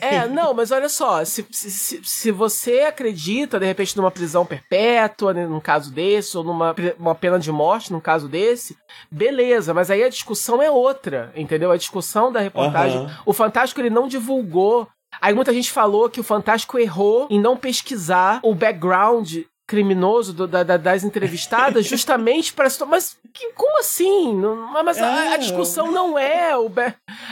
[0.00, 5.34] É, não, mas olha só, se, se, se- você acredita, de repente, numa prisão perpétua,
[5.34, 8.76] né, num caso desse, ou numa uma pena de morte, num caso desse,
[9.10, 11.70] beleza, mas aí a discussão é outra, entendeu?
[11.70, 12.98] A discussão da reportagem.
[12.98, 13.18] Aham.
[13.26, 14.88] O Fantástico, ele não divulgou.
[15.20, 20.46] Aí muita gente falou que o Fantástico errou em não pesquisar o background criminoso do-
[20.46, 25.38] da- da- das entrevistadas justamente para mas que, como assim Não- mas a, a É,
[25.38, 26.70] discussão não é o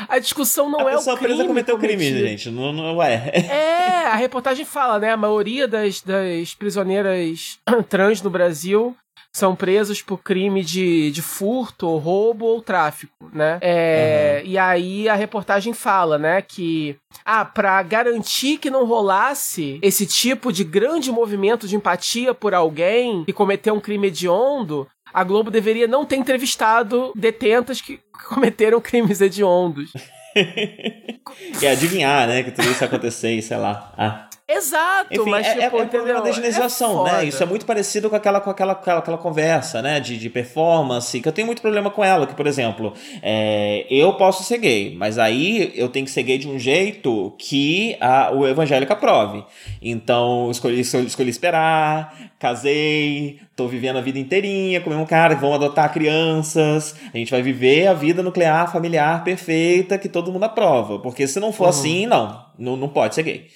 [0.08, 2.50] a discussão não a é o pessoa crime presa cometeu crime, gente.
[2.50, 3.30] Não, não é.
[3.48, 5.10] É, a reportagem fala, né?
[5.12, 7.58] A maioria das, das prisioneiras
[7.88, 8.96] trans no Brasil
[9.34, 13.58] são presas por crime de, de furto, ou roubo ou tráfico, né?
[13.60, 20.06] É, E aí a reportagem fala, né, que ah, pra garantir que não rolasse esse
[20.06, 25.50] tipo de grande movimento de empatia por alguém que cometeu um crime hediondo, a Globo
[25.50, 29.92] deveria não ter entrevistado detentas que cometeram crimes hediondos.
[31.62, 32.42] E adivinhar, né?
[32.42, 33.94] Que tudo isso ia acontecer e sei lá.
[33.96, 34.28] Ah.
[34.46, 36.22] Exato, Enfim, mas é, tipo, é, é problema entendeu?
[36.22, 37.24] da higienização, É né?
[37.24, 39.98] Isso é muito parecido com aquela, com aquela, aquela, aquela conversa, né?
[40.00, 42.92] De, de performance, que eu tenho muito problema com ela, que, por exemplo,
[43.22, 47.32] é, eu posso ser gay, mas aí eu tenho que ser gay de um jeito
[47.38, 49.42] que a, o evangélico aprove.
[49.80, 55.56] Então, escolhi, escolhi, esperar, casei, tô vivendo a vida inteirinha com o mesmo cara, vamos
[55.56, 60.98] adotar crianças, a gente vai viver a vida nuclear, familiar, perfeita, que todo mundo aprova.
[60.98, 61.70] Porque se não for Uhum.
[61.70, 63.46] assim, não, não, não pode ser gay.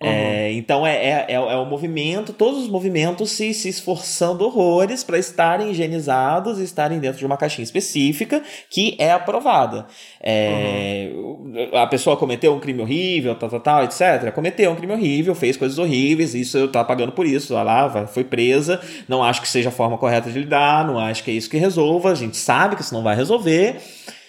[0.00, 5.02] É, então é, é, é, é o movimento, todos os movimentos se, se esforçando horrores
[5.02, 8.40] para estarem higienizados e estarem dentro de uma caixinha específica
[8.70, 9.86] que é aprovada.
[10.20, 11.10] É,
[11.74, 14.32] A pessoa cometeu um crime horrível, tal, tal, tal, etc.
[14.32, 17.54] Cometeu um crime horrível, fez coisas horríveis, isso eu tá pagando por isso.
[17.54, 18.80] Lá, foi presa.
[19.08, 21.56] Não acho que seja a forma correta de lidar, não acho que é isso que
[21.56, 22.12] resolva.
[22.12, 23.76] A gente sabe que isso não vai resolver.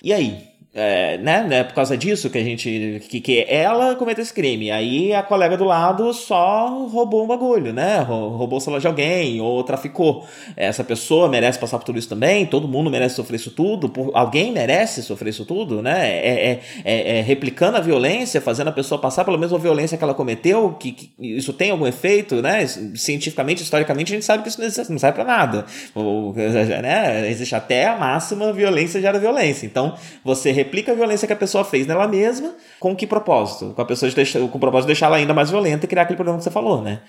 [0.04, 0.50] E aí?
[0.82, 3.02] É, né, né, por causa disso que a gente.
[3.10, 4.72] Que, que ela cometeu esse crime.
[4.72, 8.00] Aí a colega do lado só roubou um bagulho, né?
[8.00, 10.26] Rou- Roubou o celular de alguém ou traficou.
[10.56, 12.46] Essa pessoa merece passar por tudo isso também.
[12.46, 13.90] Todo mundo merece sofrer isso tudo.
[13.90, 16.08] Por, alguém merece sofrer isso tudo, né?
[16.10, 20.04] É, é, é- é replicando a violência, fazendo a pessoa passar pela mesma violência que
[20.04, 20.78] ela cometeu.
[20.80, 22.66] Que, que isso tem algum efeito, né?
[22.96, 24.62] Cientificamente, historicamente, a gente sabe que isso
[24.92, 25.66] não serve pra nada.
[25.94, 27.30] Ou, né?
[27.30, 29.66] Existe até a máxima violência gera violência.
[29.66, 33.74] Então, você replica a violência que a pessoa fez nela mesma, com que propósito?
[33.74, 35.90] Com a pessoa de deixar, com o propósito de deixar ela ainda mais violenta e
[35.90, 37.02] criar aquele problema que você falou, né?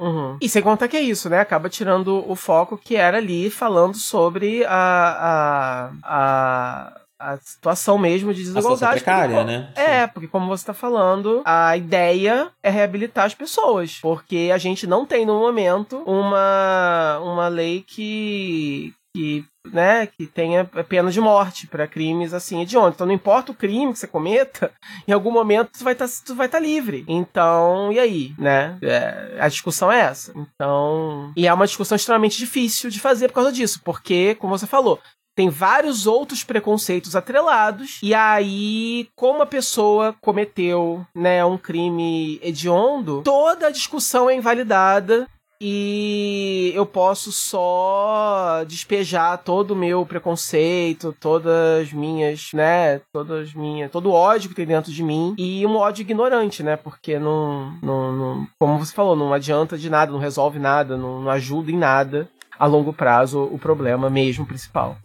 [0.00, 0.36] Uhum.
[0.40, 1.38] E sem contar que é isso, né?
[1.38, 6.90] Acaba tirando o foco que era ali falando sobre a, a,
[7.20, 8.92] a, a situação mesmo de A desigualdade.
[8.94, 9.68] precária, porque, né?
[9.76, 13.98] É, porque como você está falando, a ideia é reabilitar as pessoas.
[14.02, 18.92] Porque a gente não tem no momento uma, uma lei que.
[19.14, 22.94] Que né, que tenha pena de morte para crimes assim hediondos.
[22.94, 24.70] Então não importa o crime que você cometa,
[25.08, 27.04] em algum momento tu vai estar vai tá livre.
[27.08, 28.76] Então, e aí, né?
[28.82, 30.32] É, a discussão é essa.
[30.36, 34.66] Então, e é uma discussão extremamente difícil de fazer por causa disso, porque como você
[34.66, 35.00] falou,
[35.36, 43.22] tem vários outros preconceitos atrelados, e aí, como a pessoa cometeu, né, um crime hediondo,
[43.24, 45.28] toda a discussão é invalidada
[45.60, 53.54] e eu posso só despejar todo o meu preconceito, todas as minhas, né, todas as
[53.54, 57.18] minhas, todo o ódio que tem dentro de mim e um ódio ignorante, né, porque
[57.18, 61.30] não, não, não como você falou, não adianta de nada, não resolve nada, não, não
[61.30, 62.28] ajuda em nada
[62.58, 64.96] a longo prazo o problema mesmo principal.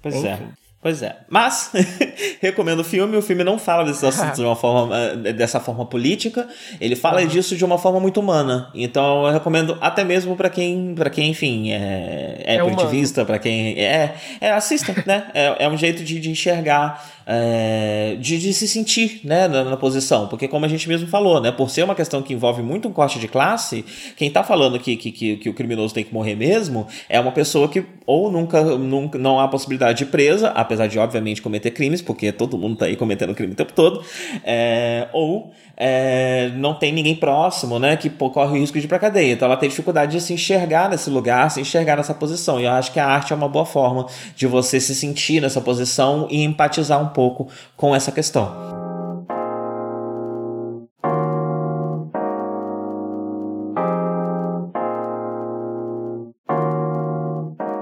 [0.00, 0.38] Pois é.
[0.82, 1.14] Pois é.
[1.30, 1.70] Mas,
[2.42, 3.16] recomendo o filme.
[3.16, 6.48] O filme não fala desses assuntos de uma forma, eh, dessa forma política.
[6.80, 8.68] Ele fala disso de uma forma muito humana.
[8.74, 12.56] Então, eu recomendo até mesmo pra quem, para quem, enfim, é, é,
[13.22, 15.30] É pra quem é, é assista, né?
[15.32, 19.76] É, é um jeito de, de enxergar, é, de, de se sentir, né, na, na
[19.76, 20.28] posição.
[20.28, 22.92] Porque, como a gente mesmo falou, né, por ser uma questão que envolve muito um
[22.92, 23.84] corte de classe,
[24.16, 27.32] quem tá falando que, que, que, que o criminoso tem que morrer mesmo é uma
[27.32, 32.02] pessoa que ou nunca, nunca não há possibilidade de presa, apesar de, obviamente, cometer crimes,
[32.02, 34.04] porque todo mundo tá aí cometendo crime o tempo todo,
[34.44, 35.52] é, ou
[35.84, 39.32] é, não tem ninguém próximo, né, que pô, corre o risco de ir pra cadeia.
[39.32, 42.60] Então ela tem dificuldade de se enxergar nesse lugar, se enxergar nessa posição.
[42.60, 44.06] E eu acho que a arte é uma boa forma
[44.36, 48.81] de você se sentir nessa posição e empatizar um pouco com essa questão.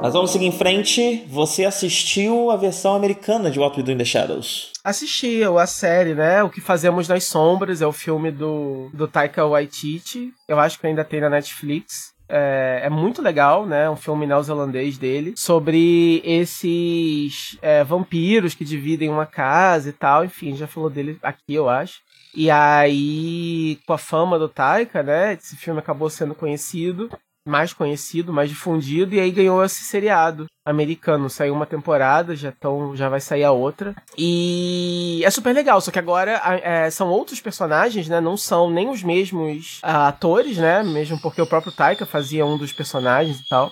[0.03, 1.27] Mas vamos seguir em frente.
[1.29, 4.73] Você assistiu a versão americana de What We Do in the Shadows?
[4.83, 6.43] Assisti a série, né?
[6.43, 10.33] O que Fazemos nas Sombras é o filme do, do Taika Waititi.
[10.49, 12.15] Eu acho que ainda tem na Netflix.
[12.27, 13.91] É, é muito legal, né?
[13.91, 15.35] Um filme neozelandês dele.
[15.37, 20.25] Sobre esses é, vampiros que dividem uma casa e tal.
[20.25, 22.01] Enfim, já falou dele aqui, eu acho.
[22.35, 25.35] E aí, com a fama do Taika, né?
[25.35, 27.11] Esse filme acabou sendo conhecido
[27.47, 31.31] mais conhecido, mais difundido, e aí ganhou esse seriado americano.
[31.31, 33.95] Saiu uma temporada, já, tão, já vai sair a outra.
[34.17, 38.21] E é super legal, só que agora é, são outros personagens, né?
[38.21, 40.83] Não são nem os mesmos uh, atores, né?
[40.83, 43.71] Mesmo porque o próprio Taika fazia um dos personagens e tal.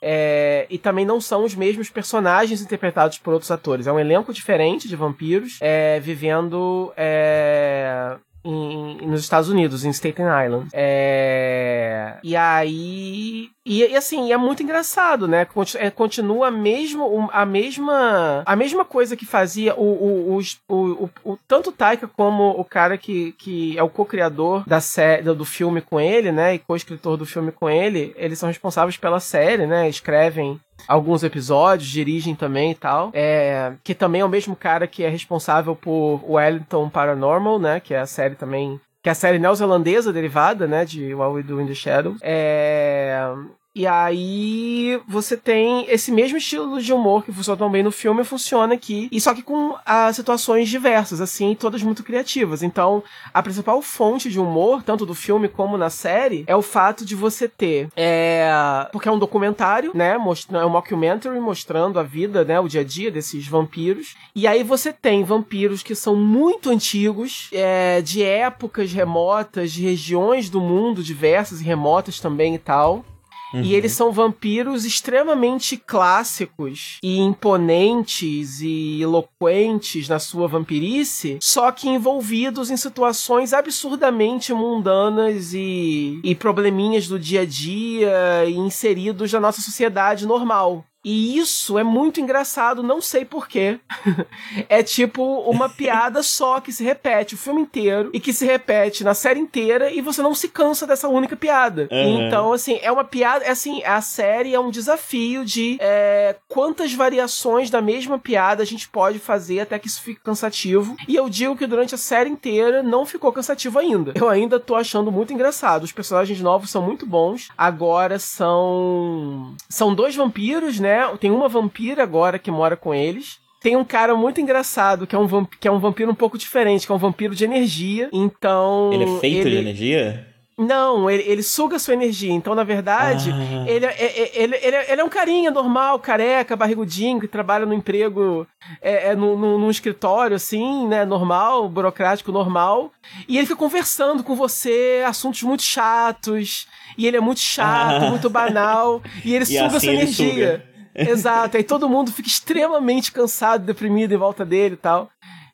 [0.00, 3.86] É, e também não são os mesmos personagens interpretados por outros atores.
[3.86, 10.26] É um elenco diferente de vampiros é, vivendo é, em, nos Estados Unidos, em Staten
[10.44, 10.68] Island.
[10.72, 12.18] É...
[12.22, 13.50] E aí.
[13.64, 15.46] E, e, assim, é muito engraçado, né?
[15.76, 21.38] É, continua mesmo, a mesma a mesma coisa que fazia o, o, o, o, o
[21.46, 26.00] tanto Taika como o cara que, que é o co-criador da série do filme com
[26.00, 26.54] ele, né?
[26.54, 29.88] E co-escritor do filme com ele, eles são responsáveis pela série, né?
[29.88, 33.10] Escrevem alguns episódios, dirigem também e tal.
[33.12, 37.80] É, que também é o mesmo cara que é responsável por Wellington Paranormal, né?
[37.80, 41.42] Que é a série também que é a série neozelandesa derivada, né, de What We
[41.42, 42.18] Do in the Shadows.
[42.20, 43.32] É...
[43.78, 48.24] E aí você tem esse mesmo estilo de humor que funciona tão bem no filme,
[48.24, 49.08] funciona aqui.
[49.12, 52.64] E só que com as situações diversas, assim, todas muito criativas.
[52.64, 57.04] Então, a principal fonte de humor, tanto do filme como na série, é o fato
[57.04, 57.88] de você ter.
[57.94, 58.50] É,
[58.90, 60.18] porque é um documentário, né?
[60.18, 62.58] Mostrando, é um mockumentary mostrando a vida, né?
[62.58, 64.16] O dia a dia desses vampiros.
[64.34, 70.50] E aí você tem vampiros que são muito antigos, é, de épocas remotas, de regiões
[70.50, 73.04] do mundo diversas e remotas também e tal.
[73.52, 73.62] Uhum.
[73.62, 81.88] E eles são vampiros extremamente clássicos e imponentes e eloquentes na sua vampirice, só que
[81.88, 89.40] envolvidos em situações absurdamente mundanas e, e probleminhas do dia a dia e inseridos na
[89.40, 90.84] nossa sociedade normal.
[91.04, 93.78] E isso é muito engraçado, não sei porquê.
[94.68, 99.04] é tipo uma piada só que se repete o filme inteiro e que se repete
[99.04, 101.88] na série inteira e você não se cansa dessa única piada.
[101.90, 102.26] Uhum.
[102.26, 103.44] Então, assim, é uma piada.
[103.44, 108.66] É assim, a série é um desafio de é, quantas variações da mesma piada a
[108.66, 110.96] gente pode fazer até que isso fique cansativo.
[111.06, 114.12] E eu digo que durante a série inteira não ficou cansativo ainda.
[114.14, 115.84] Eu ainda tô achando muito engraçado.
[115.84, 117.48] Os personagens novos são muito bons.
[117.56, 119.54] Agora são.
[119.68, 120.87] São dois vampiros, né?
[120.88, 121.16] Né?
[121.20, 123.38] Tem uma vampira agora que mora com eles.
[123.60, 126.38] Tem um cara muito engraçado, que é um, vamp que é um vampiro um pouco
[126.38, 128.08] diferente, que é um vampiro de energia.
[128.12, 128.90] Então.
[128.92, 129.50] Ele é feito ele...
[129.50, 130.28] de energia?
[130.58, 132.32] Não, ele, ele suga sua energia.
[132.32, 133.64] Então, na verdade, ah.
[133.70, 137.72] ele, é, é, ele, ele, ele, é um carinha normal, careca, barrigudinho, que trabalha no
[137.72, 138.44] emprego,
[138.82, 142.90] é, é no, no, num escritório, assim, né, normal, burocrático normal.
[143.28, 146.66] E ele fica conversando com você assuntos muito chatos.
[146.96, 148.10] E ele é muito chato, ah.
[148.10, 149.00] muito banal.
[149.24, 150.34] E ele e suga assim sua energia.
[150.34, 150.67] Suga.
[151.00, 155.10] Exato, aí todo mundo fica extremamente cansado, deprimido em volta dele e tal.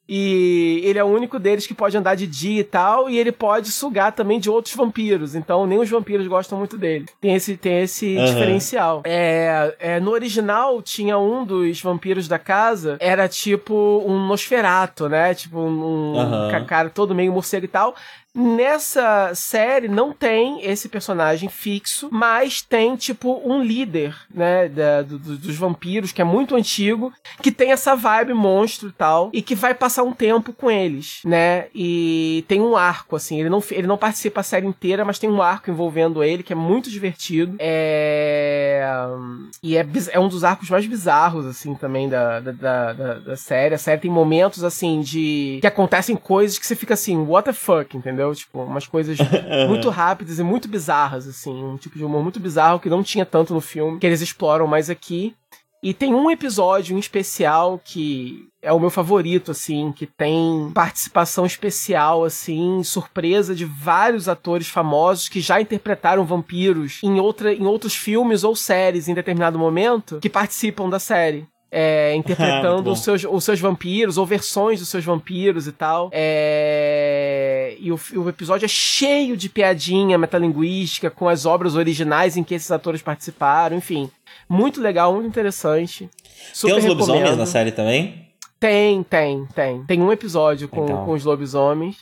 [0.06, 3.32] E ele é o único deles que pode andar de dia e tal, e ele
[3.32, 5.34] pode sugar também de outros vampiros.
[5.34, 7.06] Então, nem os vampiros gostam muito dele.
[7.20, 8.24] Tem esse, tem esse uhum.
[8.26, 9.02] diferencial.
[9.04, 15.32] É, é, no original, tinha um dos vampiros da casa, era tipo um Nosferato, né?
[15.34, 16.66] Tipo um, uhum.
[16.66, 17.94] cara todo meio morcego e tal.
[18.34, 25.18] Nessa série não tem esse personagem fixo, mas tem tipo um líder, né, da, do,
[25.18, 29.54] dos vampiros que é muito antigo, que tem essa vibe monstro e tal, e que
[29.54, 31.66] vai passar um tempo com eles, né?
[31.74, 35.30] E tem um arco assim, ele não ele não participa a série inteira, mas tem
[35.30, 37.56] um arco envolvendo ele que é muito divertido.
[37.58, 38.84] É
[39.62, 42.52] e é, é um dos arcos mais bizarros assim também da, da,
[42.92, 43.74] da, da série.
[43.74, 47.52] A série tem momentos assim de que acontecem coisas que você fica assim, what the
[47.52, 48.23] fuck, entendeu?
[48.24, 48.34] Entendeu?
[48.34, 49.18] Tipo, umas coisas
[49.68, 51.52] muito rápidas e muito bizarras, assim.
[51.52, 54.66] Um tipo de humor muito bizarro que não tinha tanto no filme, que eles exploram
[54.66, 55.34] mais aqui.
[55.82, 61.44] E tem um episódio em especial que é o meu favorito, assim, que tem participação
[61.44, 67.94] especial, assim, surpresa de vários atores famosos que já interpretaram vampiros em, outra, em outros
[67.94, 73.42] filmes ou séries em determinado momento que participam da série é, interpretando os, seus, os
[73.42, 76.08] seus vampiros, ou versões dos seus vampiros e tal.
[76.12, 82.42] É, e o, o, episódio é cheio de piadinha metalinguística com as obras originais em
[82.42, 84.10] que esses atores participaram, enfim.
[84.48, 86.08] Muito legal, muito interessante.
[86.50, 88.26] Super tem os lobisomens na série também?
[88.58, 89.84] Tem, tem, tem.
[89.84, 91.98] Tem um episódio com, com os lobisomens.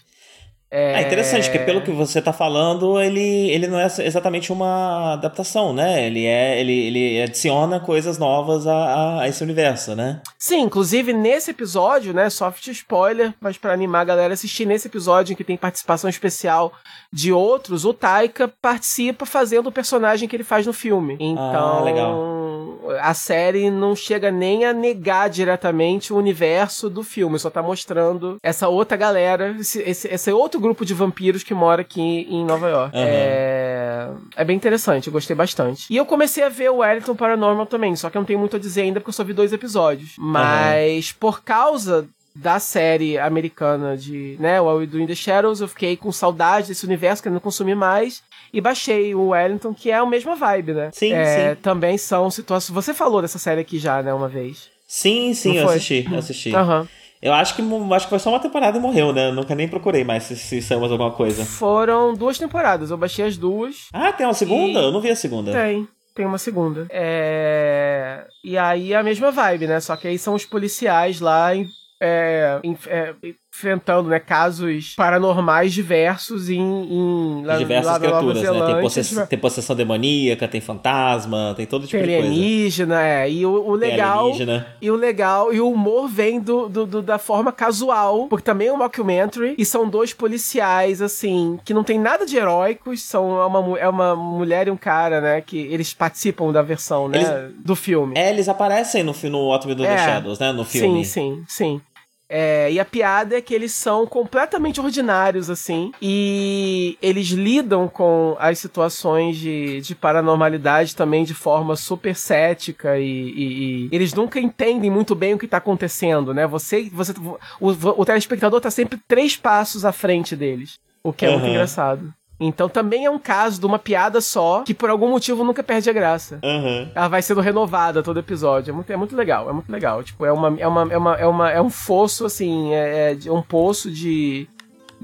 [0.72, 0.94] É...
[0.94, 5.74] é interessante, porque pelo que você está falando, ele, ele não é exatamente uma adaptação,
[5.74, 6.06] né?
[6.06, 10.22] Ele, é, ele, ele adiciona coisas novas a, a esse universo, né?
[10.38, 12.30] Sim, inclusive nesse episódio, né?
[12.30, 16.08] Soft spoiler, mas para animar a galera a assistir nesse episódio em que tem participação
[16.08, 16.72] especial
[17.12, 21.18] de outros, o Taika participa fazendo o personagem que ele faz no filme.
[21.20, 22.78] Ah, então, ah, legal.
[22.98, 28.38] a série não chega nem a negar diretamente o universo do filme, só tá mostrando
[28.42, 32.68] essa outra galera, esse, esse, esse outro grupo de vampiros que mora aqui em Nova
[32.68, 32.96] York.
[32.96, 33.02] Uhum.
[33.04, 34.08] É...
[34.36, 35.86] é bem interessante, eu gostei bastante.
[35.90, 38.56] E eu comecei a ver o Wellington Paranormal também, só que eu não tenho muito
[38.56, 40.14] a dizer ainda porque eu só vi dois episódios.
[40.16, 41.16] Mas uhum.
[41.20, 45.98] por causa da série americana de, né, o We Do in the Shadows, eu fiquei
[45.98, 50.34] com saudade desse universo, querendo consumir mais, e baixei o Wellington, que é a mesma
[50.34, 50.90] vibe, né?
[50.94, 51.60] Sim, é, sim.
[51.60, 52.74] Também são situações...
[52.74, 54.70] Você falou dessa série aqui já, né, uma vez.
[54.88, 56.54] Sim, sim, eu assisti, eu assisti.
[56.54, 56.80] Aham.
[56.80, 57.01] Uhum.
[57.22, 59.28] Eu acho que, acho que foi só uma temporada e morreu, né?
[59.28, 61.44] Eu nunca nem procurei mais se, se saiu mais alguma coisa.
[61.44, 63.86] Foram duas temporadas, eu baixei as duas.
[63.92, 64.80] Ah, tem uma segunda?
[64.80, 64.84] E...
[64.84, 65.52] Eu não vi a segunda.
[65.52, 65.86] Tem.
[66.14, 66.86] Tem uma segunda.
[66.90, 68.26] É...
[68.44, 69.80] E aí a mesma vibe, né?
[69.80, 71.66] Só que aí são os policiais lá em
[72.04, 73.14] é, é,
[73.54, 78.66] enfrentando né, casos paranormais diversos em, em lá, diversas lá criaturas, né?
[78.66, 82.28] Tem, possess tem, possessão demoníaca, tem fantasma, tem todo tipo tem de coisa.
[82.28, 83.30] alienígena, é.
[83.30, 84.32] E o, o legal.
[84.80, 88.68] E o legal, e o humor vem do, do, do, da forma casual, porque também
[88.68, 93.38] é um mockumentary, e são dois policiais, assim, que não tem nada de heróicos, são
[93.38, 95.40] é uma, é uma mulher e um cara, né?
[95.42, 97.18] Que eles participam da versão, né?
[97.18, 98.14] Eles, do filme.
[98.16, 100.52] É, eles aparecem no, no Autumn do é, Shadows, né?
[100.52, 101.04] No filme.
[101.04, 101.80] Sim, sim, sim.
[102.28, 108.36] É, e a piada é que eles são completamente ordinários, assim, e eles lidam com
[108.38, 114.40] as situações de, de paranormalidade também de forma super cética e, e, e, eles nunca
[114.40, 116.46] entendem muito bem o que está acontecendo, né?
[116.46, 117.12] Você, você
[117.60, 121.38] o, o telespectador está sempre três passos à frente deles, o que é uhum.
[121.38, 122.14] muito engraçado.
[122.46, 125.88] Então também é um caso de uma piada só que por algum motivo nunca perde
[125.88, 126.38] a graça.
[126.42, 126.88] Uhum.
[126.94, 128.70] Ela vai sendo renovada todo episódio.
[128.70, 130.02] É muito, é muito legal, é muito legal.
[130.02, 133.32] Tipo, é uma, é uma, é uma, é uma, é um fosso assim, é, é
[133.32, 134.48] um poço de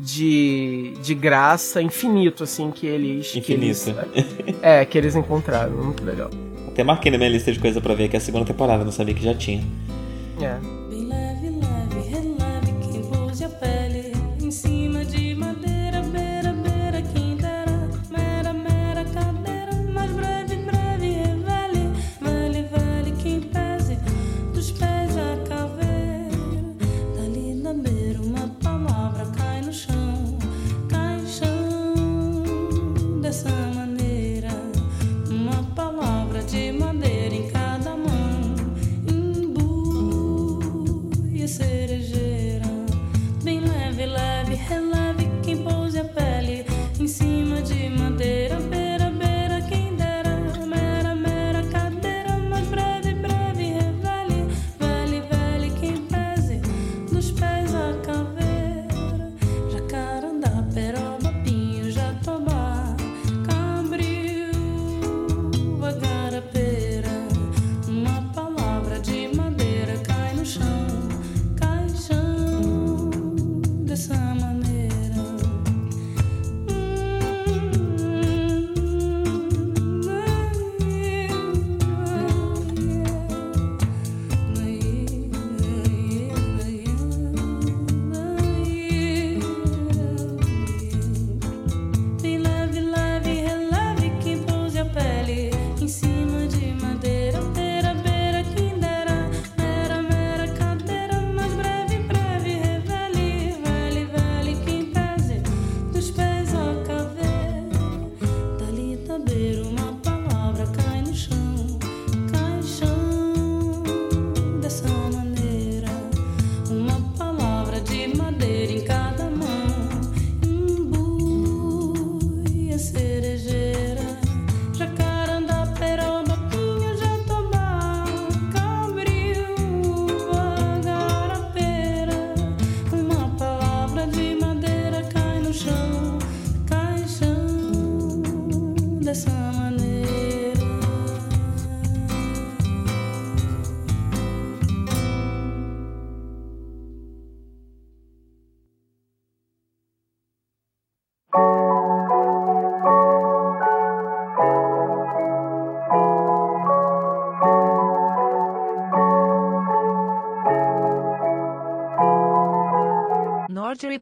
[0.01, 3.34] de, de graça infinito, assim, que eles.
[3.34, 3.43] Infinito.
[3.45, 5.72] Que eles, é, que eles encontraram.
[5.72, 6.30] Muito legal.
[6.68, 8.93] Até marquei na minha lista de coisa para ver que é a segunda temporada, não
[8.93, 9.64] sabia que já tinha.
[10.41, 10.78] É.